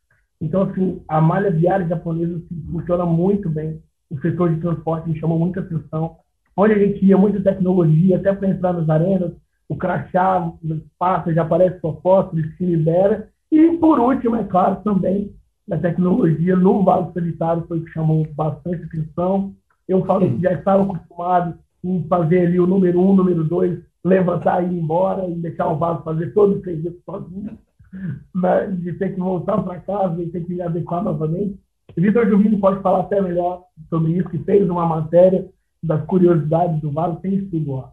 [0.42, 3.80] então, assim, a malha viária japonesa assim, funciona muito bem.
[4.10, 6.16] O setor de transporte me chamou muita atenção.
[6.56, 9.32] Onde a gente ia, muita tecnologia, até para entrar nas arenas,
[9.72, 10.52] o crachá
[10.98, 13.28] passa, já aparece sua foto, ele se libera.
[13.50, 15.34] E, por último, é claro, também,
[15.70, 19.54] a tecnologia no vaso sanitário foi o que chamou bastante atenção.
[19.88, 24.62] Eu falo que já estava acostumado em fazer ali o número um, número dois, levantar
[24.62, 27.58] e ir embora e deixar o vaso fazer todo o serviço sozinho
[28.34, 31.58] né, de ter que voltar para casa e ter que adequar novamente.
[31.96, 35.48] Vitor Juvini pode falar até melhor sobre isso, que fez uma matéria
[35.82, 37.92] das curiosidades do vaso, tem estudo lá.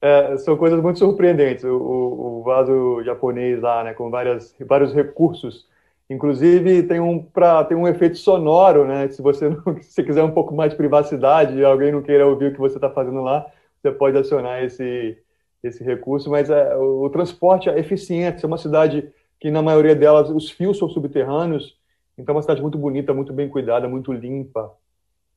[0.00, 1.64] É, são coisas muito surpreendentes.
[1.64, 5.68] O, o, vaso japonês lá, né, com várias, vários recursos
[6.10, 9.08] Inclusive tem um para tem um efeito sonoro, né?
[9.08, 12.46] Se você não, se quiser um pouco mais de privacidade e alguém não queira ouvir
[12.46, 13.46] o que você está fazendo lá,
[13.80, 15.16] você pode acionar esse
[15.62, 16.28] esse recurso.
[16.28, 18.44] Mas é, o, o transporte é eficiente.
[18.44, 21.76] É uma cidade que na maioria delas os fios são subterrâneos,
[22.18, 24.74] então é uma cidade muito bonita, muito bem cuidada, muito limpa.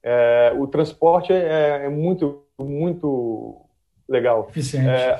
[0.01, 3.61] É, o transporte é, é, muito muito
[4.07, 4.47] legal.
[4.49, 4.89] Eficiente.
[4.89, 5.17] É,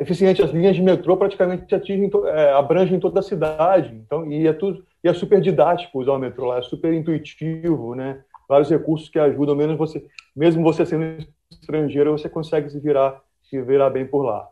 [0.00, 0.42] eficiente.
[0.42, 3.94] As linhas de metrô praticamente atingem, é, abrangem toda a cidade.
[3.94, 7.94] Então, e é tudo e é super didático usar o metrô lá, é super intuitivo,
[7.94, 8.24] né?
[8.48, 10.04] Vários recursos que ajudam, menos você,
[10.34, 14.50] mesmo você sendo estrangeiro, você consegue se virar, se virar bem por lá.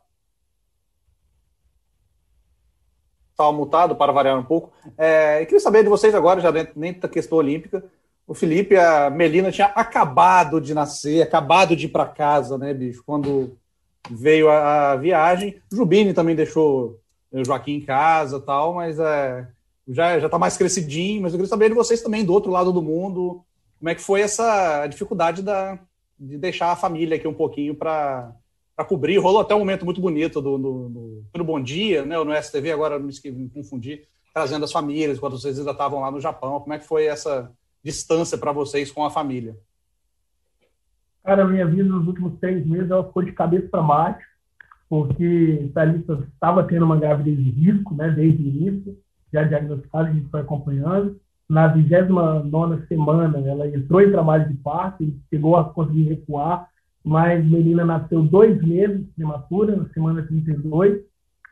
[3.32, 4.72] Estava mutado para variar um pouco.
[4.96, 7.84] É, eu queria saber de vocês agora, já dentro, dentro da questão olímpica.
[8.26, 13.02] O Felipe, a Melina tinha acabado de nascer, acabado de ir para casa, né, bicho?
[13.04, 13.56] Quando
[14.10, 15.60] veio a, a viagem.
[15.72, 17.00] Jubini também deixou
[17.32, 19.46] o Joaquim em casa tal, mas é,
[19.88, 21.22] já já está mais crescidinho.
[21.22, 23.42] Mas eu queria saber de vocês também do outro lado do mundo,
[23.78, 25.78] como é que foi essa dificuldade da,
[26.18, 28.34] de deixar a família aqui um pouquinho para
[28.88, 29.18] cobrir.
[29.18, 32.72] Rolou até um momento muito bonito do, do, do, no Bom Dia, né, no STV,
[32.72, 34.02] agora me, me confundi,
[34.32, 36.60] trazendo as famílias, quando vocês ainda estavam lá no Japão.
[36.60, 37.50] Como é que foi essa
[37.84, 39.56] distância para vocês com a família?
[41.22, 44.26] Cara, minha vida nos últimos três meses ela ficou de cabeça para baixo,
[44.88, 48.98] porque Thalissa estava tendo uma gravidez de risco, né, desde o início,
[49.32, 51.20] já diagnosticada, a gente foi acompanhando.
[51.48, 56.68] Na 29 semana, ela entrou em trabalho de parto e chegou a conseguir recuar,
[57.02, 61.02] mas a menina nasceu dois meses prematura, na semana 32.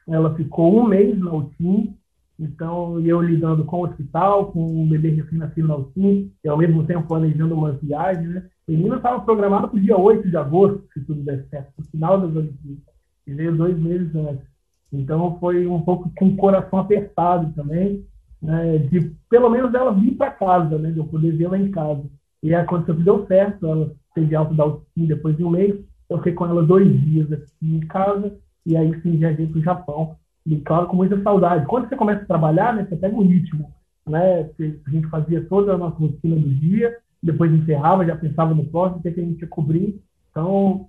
[0.09, 1.95] Ela ficou um mês na UTI,
[2.39, 6.85] então eu lidando com o hospital, com o bebê recém-nascido na UTI, e ao mesmo
[6.85, 8.45] tempo planejando uma viagem, né?
[8.68, 12.20] menina estava programada para o dia 8 de agosto, se tudo der certo, no final
[12.20, 12.95] das Olimpíadas.
[13.26, 14.47] E veio dois meses antes.
[14.93, 18.05] Então foi um pouco com o coração apertado também,
[18.41, 22.05] né, de pelo menos ela vir para casa, né, de eu poder vê-la em casa.
[22.43, 25.76] E aconteceu que deu certo, ela teve alta da UTI depois de um mês,
[26.11, 29.62] eu fiquei com ela dois dias aqui em casa, e aí sim viajei para o
[29.62, 30.16] Japão.
[30.47, 31.66] E claro, com muita saudade.
[31.66, 33.70] Quando você começa a trabalhar, né, você pega o ritmo,
[34.07, 38.64] né, a gente fazia toda a nossa rotina do dia, depois encerrava, já pensava no
[38.64, 40.01] próximo, o que a gente ia cobrir.
[40.30, 40.88] Então,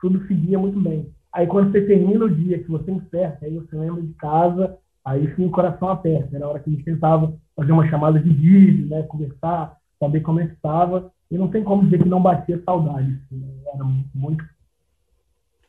[0.00, 1.10] tudo seguia muito bem.
[1.32, 5.34] Aí, quando você termina o dia, que você encerra, aí você lembra de casa, aí
[5.34, 6.34] sim o coração aperta.
[6.34, 10.20] Era a hora que a gente tentava fazer uma chamada de vídeo, né, conversar, saber
[10.20, 11.10] como é que estava.
[11.30, 13.10] E não tem como dizer que não batia saudade.
[13.12, 13.48] Assim, né?
[13.74, 13.84] Era
[14.14, 14.44] muito.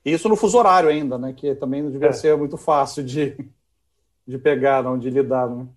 [0.05, 1.33] Isso no fuso horário ainda, né?
[1.33, 2.13] Que também não devia é.
[2.13, 3.35] ser muito fácil de,
[4.25, 5.67] de pegar, não, de lidar, né?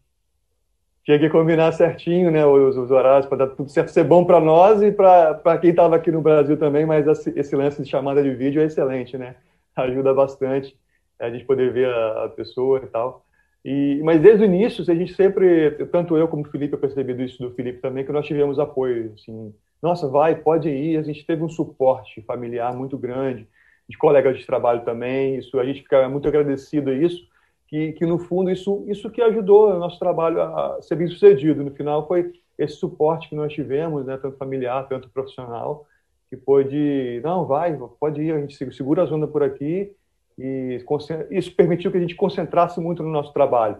[1.08, 4.38] tinha que combinar certinho né, os, os horários para dar tudo certo, ser bom para
[4.40, 8.22] nós e para quem estava aqui no Brasil também, mas esse, esse, lance de chamada
[8.22, 9.36] de vídeo é excelente, né?
[9.74, 10.76] Ajuda bastante
[11.18, 13.24] a gente poder ver a, a pessoa e tal.
[13.64, 17.24] E, mas desde o início, a gente sempre, tanto eu como o Felipe, eu percebi
[17.24, 21.24] isso do Felipe também, que nós tivemos apoio, assim, nossa, vai, pode ir, a gente
[21.24, 23.48] teve um suporte familiar muito grande,
[23.88, 27.26] de colegas de trabalho também, isso a gente fica muito agradecido a isso,
[27.66, 31.64] que, que no fundo isso, isso que ajudou o nosso trabalho a ser bem sucedido.
[31.64, 35.86] No final foi esse suporte que nós tivemos, né, tanto familiar, tanto profissional,
[36.28, 39.92] que pôde, não, vai, pode ir, a gente segura a onda por aqui,
[40.38, 40.84] e
[41.30, 43.78] isso permitiu que a gente concentrasse muito no nosso trabalho,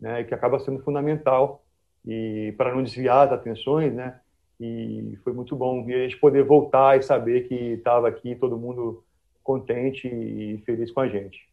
[0.00, 1.62] né, que acaba sendo fundamental
[2.06, 4.18] e para não desviar as atenções, né,
[4.60, 9.02] e foi muito bom a gente poder voltar e saber que estava aqui todo mundo
[9.50, 11.48] contente e feliz com a gente.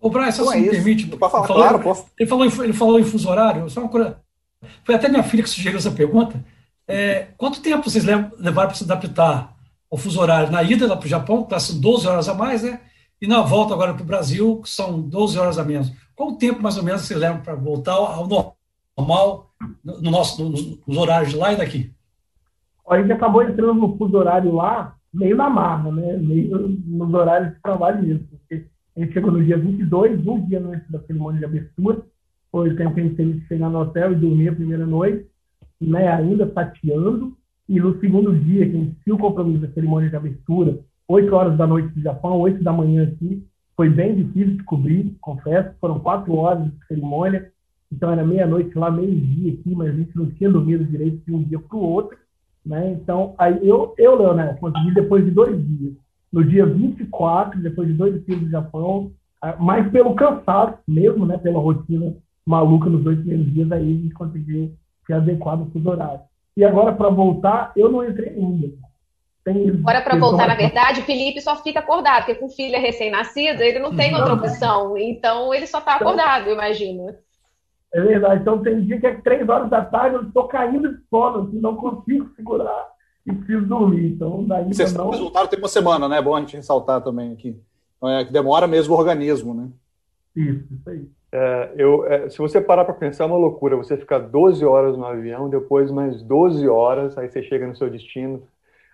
[0.00, 1.06] O Brian, só se é me permite.
[1.06, 2.06] Pode falar, falou, claro, posso.
[2.18, 4.20] Ele falou, ele falou em fuso horário, só uma coisa.
[4.84, 6.44] Foi até minha filha que sugeriu essa pergunta.
[6.88, 9.56] É, quanto tempo vocês levaram para se adaptar
[9.90, 10.50] ao fuso horário?
[10.50, 12.80] Na ida lá para o Japão, que são 12 horas a mais, né?
[13.20, 15.92] E na volta agora para o Brasil, que são 12 horas a menos.
[16.14, 19.50] Qual o tempo mais ou menos vocês levam para voltar ao normal
[19.84, 21.92] no nosso, nos, nos horários de lá e daqui?
[22.88, 26.16] A gente acabou entrando no fuso horário lá, meio na marra, né?
[26.16, 28.26] Meio nos horários de trabalho mesmo.
[28.28, 32.02] Porque a gente chegou no dia 22, um dia antes da cerimônia de abertura.
[32.52, 34.86] Foi o tempo que a gente teve que chegar no hotel e dormir a primeira
[34.86, 35.26] noite,
[35.80, 37.36] né, ainda tateando.
[37.68, 41.34] E no segundo dia, que a gente tinha o compromisso da cerimônia de abertura, 8
[41.34, 43.44] horas da noite do Japão, 8 da manhã aqui,
[43.76, 45.74] foi bem difícil de cobrir, confesso.
[45.80, 47.50] Foram quatro horas de cerimônia,
[47.92, 51.42] então era meia-noite lá, meio-dia aqui, mas a gente não tinha dormido direito de um
[51.42, 52.16] dia para o outro.
[52.66, 52.90] Né?
[52.90, 55.94] Então, aí eu, eu Leonel, consegui depois de dois dias
[56.32, 61.38] no dia 24, depois de dois dias do Japão, ah, mais pelo cansaço mesmo, né,
[61.38, 62.14] pela rotina
[62.44, 64.72] maluca nos dois primeiros dias, aí a gente conseguiu
[65.06, 66.20] se adequar no fuso horário.
[66.56, 68.68] E agora, para voltar, eu não entrei ainda.
[69.44, 73.64] Tem, agora, para voltar, na verdade, o Felipe só fica acordado, porque com filha recém-nascida,
[73.64, 74.98] ele não tem outra opção.
[74.98, 77.14] Então, ele só está acordado, eu imagino.
[77.96, 78.42] É verdade.
[78.42, 81.58] Então tem dia que é três horas da tarde, eu estou caindo de sono, assim,
[81.58, 82.88] não consigo segurar
[83.26, 84.12] e preciso dormir.
[84.12, 85.08] Então daí Vocês não.
[85.08, 86.18] O resultado tem uma semana, né?
[86.18, 87.58] É bom a gente ressaltar também aqui.
[87.96, 89.70] Então é que demora mesmo o organismo, né?
[90.36, 91.08] Isso, isso aí.
[91.32, 93.76] É, eu, é, se você parar para pensar, é uma loucura.
[93.76, 97.88] Você ficar 12 horas no avião, depois mais 12 horas, aí você chega no seu
[97.88, 98.42] destino.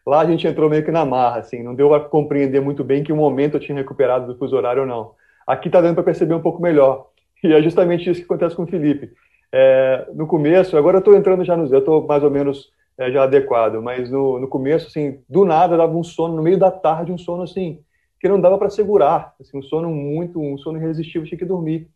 [0.07, 3.03] Lá a gente entrou meio que na marra, assim, não deu para compreender muito bem
[3.03, 5.12] que um momento eu tinha recuperado do fuso horário ou não.
[5.44, 7.11] Aqui está dando para perceber um pouco melhor.
[7.43, 9.12] E é justamente isso que acontece com o Felipe.
[9.51, 13.11] É, no começo, agora eu estou entrando já no eu estou mais ou menos é,
[13.11, 16.70] já adequado, mas no, no começo, assim, do nada dava um sono, no meio da
[16.70, 17.80] tarde, um sono assim,
[18.20, 21.88] que não dava para segurar, assim, um sono muito, um sono irresistível, tinha que dormir.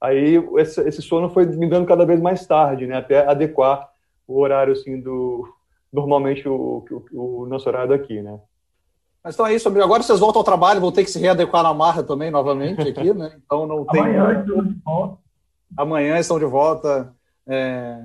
[0.00, 3.88] Aí esse, esse sono foi me dando cada vez mais tarde, né, até adequar
[4.26, 5.48] o horário, assim, do,
[5.92, 8.40] normalmente o, o, o nosso horário daqui, né.
[9.24, 9.82] Mas então é isso, amigo.
[9.82, 13.14] Agora vocês voltam ao trabalho, vão ter que se readequar na marra também, novamente, aqui,
[13.14, 13.34] né?
[13.42, 14.02] Então não tem.
[14.02, 15.18] Amanhã estamos de volta.
[15.74, 17.14] Amanhã estão de volta
[17.46, 18.04] é,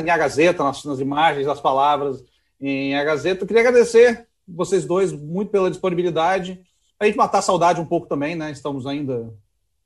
[0.00, 2.24] em A Gazeta, nas, nas, imagens, nas palavras
[2.58, 3.42] em A Gazeta.
[3.42, 6.58] Eu queria agradecer vocês dois muito pela disponibilidade.
[6.98, 8.50] A gente matar a saudade um pouco também, né?
[8.50, 9.30] Estamos ainda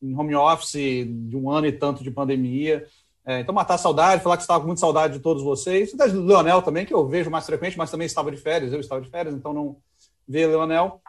[0.01, 2.87] em home office de um ano e tanto de pandemia.
[3.27, 5.93] É, então, matar a saudade, falar que estava com muita saudade de todos vocês.
[5.93, 8.79] E do Leonel também, que eu vejo mais frequente, mas também estava de férias, eu
[8.79, 9.77] estava de férias, então não
[10.31, 11.01] ver, Leonel.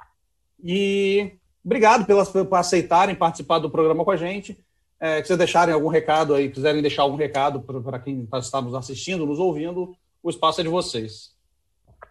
[0.64, 4.58] E obrigado pelas, por aceitarem participar do programa com a gente.
[5.00, 8.76] É, que vocês deixarem algum recado aí, quiserem deixar algum recado para quem está nos
[8.76, 11.36] assistindo, nos ouvindo, o espaço é de vocês.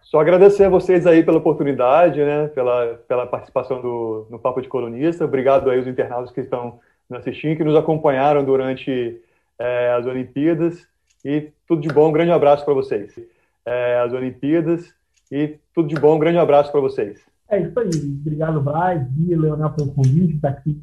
[0.03, 4.67] Só agradecer a vocês aí pela oportunidade, né, pela, pela participação do, no Papo de
[4.67, 5.23] Colunista.
[5.23, 9.21] Obrigado aí aos internautas que estão nos assistindo, que nos acompanharam durante
[9.57, 10.85] é, as Olimpíadas.
[11.23, 13.17] E tudo de bom, um grande abraço para vocês.
[13.65, 14.93] É, as Olimpíadas
[15.31, 17.21] e tudo de bom, um grande abraço para vocês.
[17.49, 17.89] É isso aí.
[18.21, 20.81] Obrigado, Braz, Bia, Leonel, pelo convite, estar tá aqui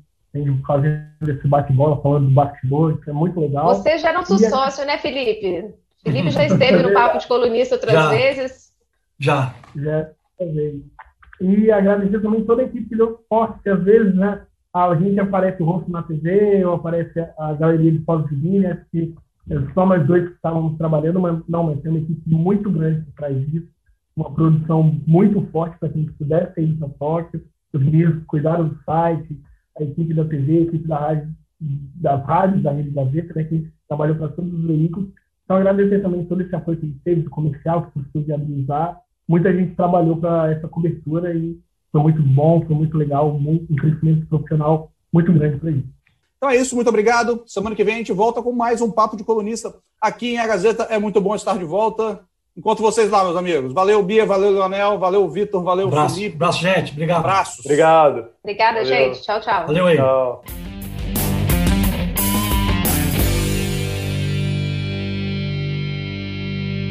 [0.67, 3.69] fazendo esse bate-bola, falando do bastidor, isso é muito legal.
[3.69, 5.75] Você já é nosso e sócio, né, Felipe?
[6.03, 8.09] Felipe já esteve no Papo de Colunista outras já.
[8.11, 8.73] vezes.
[9.19, 9.55] Já.
[9.75, 10.85] Já veio.
[11.41, 14.43] E agradecer também toda a equipe que deu suporte, que às vezes, né,
[14.73, 19.15] a gente aparece o rosto na TV, ou aparece a galeria de pós-de né, que
[19.73, 23.13] só nós dois que estávamos trabalhando, mas não, mas tem uma equipe muito grande por
[23.15, 23.78] trás disso
[24.19, 27.45] uma produção muito forte para que a gente pudesse ir para Tóquio.
[27.73, 29.41] Os meninos cuidaram do site,
[29.79, 33.57] a equipe da TV, a equipe da rádio, das rádios, da Rede Gazeta, né, que
[33.57, 35.09] gente trabalhou para todos os veículos.
[35.45, 39.01] Então, agradecer também todo esse apoio que a gente teve do comercial, que conseguiu viabilizar.
[39.27, 41.59] Muita gente trabalhou para essa cobertura e
[41.93, 45.89] foi muito bom, foi muito legal, um crescimento profissional muito grande para isso.
[46.37, 47.43] Então é isso, muito obrigado.
[47.47, 50.47] Semana que vem a gente volta com mais um Papo de Colunista aqui em A
[50.47, 50.85] Gazeta.
[50.85, 52.28] É muito bom estar de volta.
[52.59, 53.73] Encontro vocês lá, meus amigos.
[53.73, 56.35] Valeu, Bia, valeu, Leonel, valeu, Vitor, valeu, abraço, Felipe.
[56.35, 56.91] Abraço, gente.
[56.91, 57.19] Obrigado.
[57.21, 57.65] Abraços.
[57.65, 58.27] Obrigado.
[58.43, 58.87] Obrigada, valeu.
[58.87, 59.23] gente.
[59.23, 59.67] Tchau, tchau.
[59.69, 59.97] Valeu aí.
[59.97, 60.45] Tchau.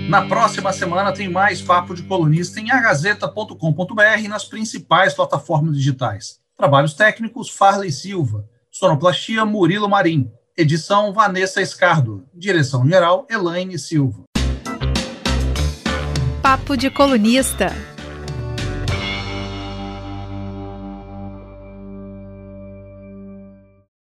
[0.07, 6.39] Na próxima semana tem mais Papo de Colunista em agazeta.com.br e nas principais plataformas digitais.
[6.55, 8.45] Trabalhos técnicos, Farley Silva.
[8.71, 10.31] Sonoplastia, Murilo Marim.
[10.57, 12.25] Edição, Vanessa Escardo.
[12.33, 14.23] Direção-geral, Elaine Silva.
[16.47, 17.96] Papo de Colunista.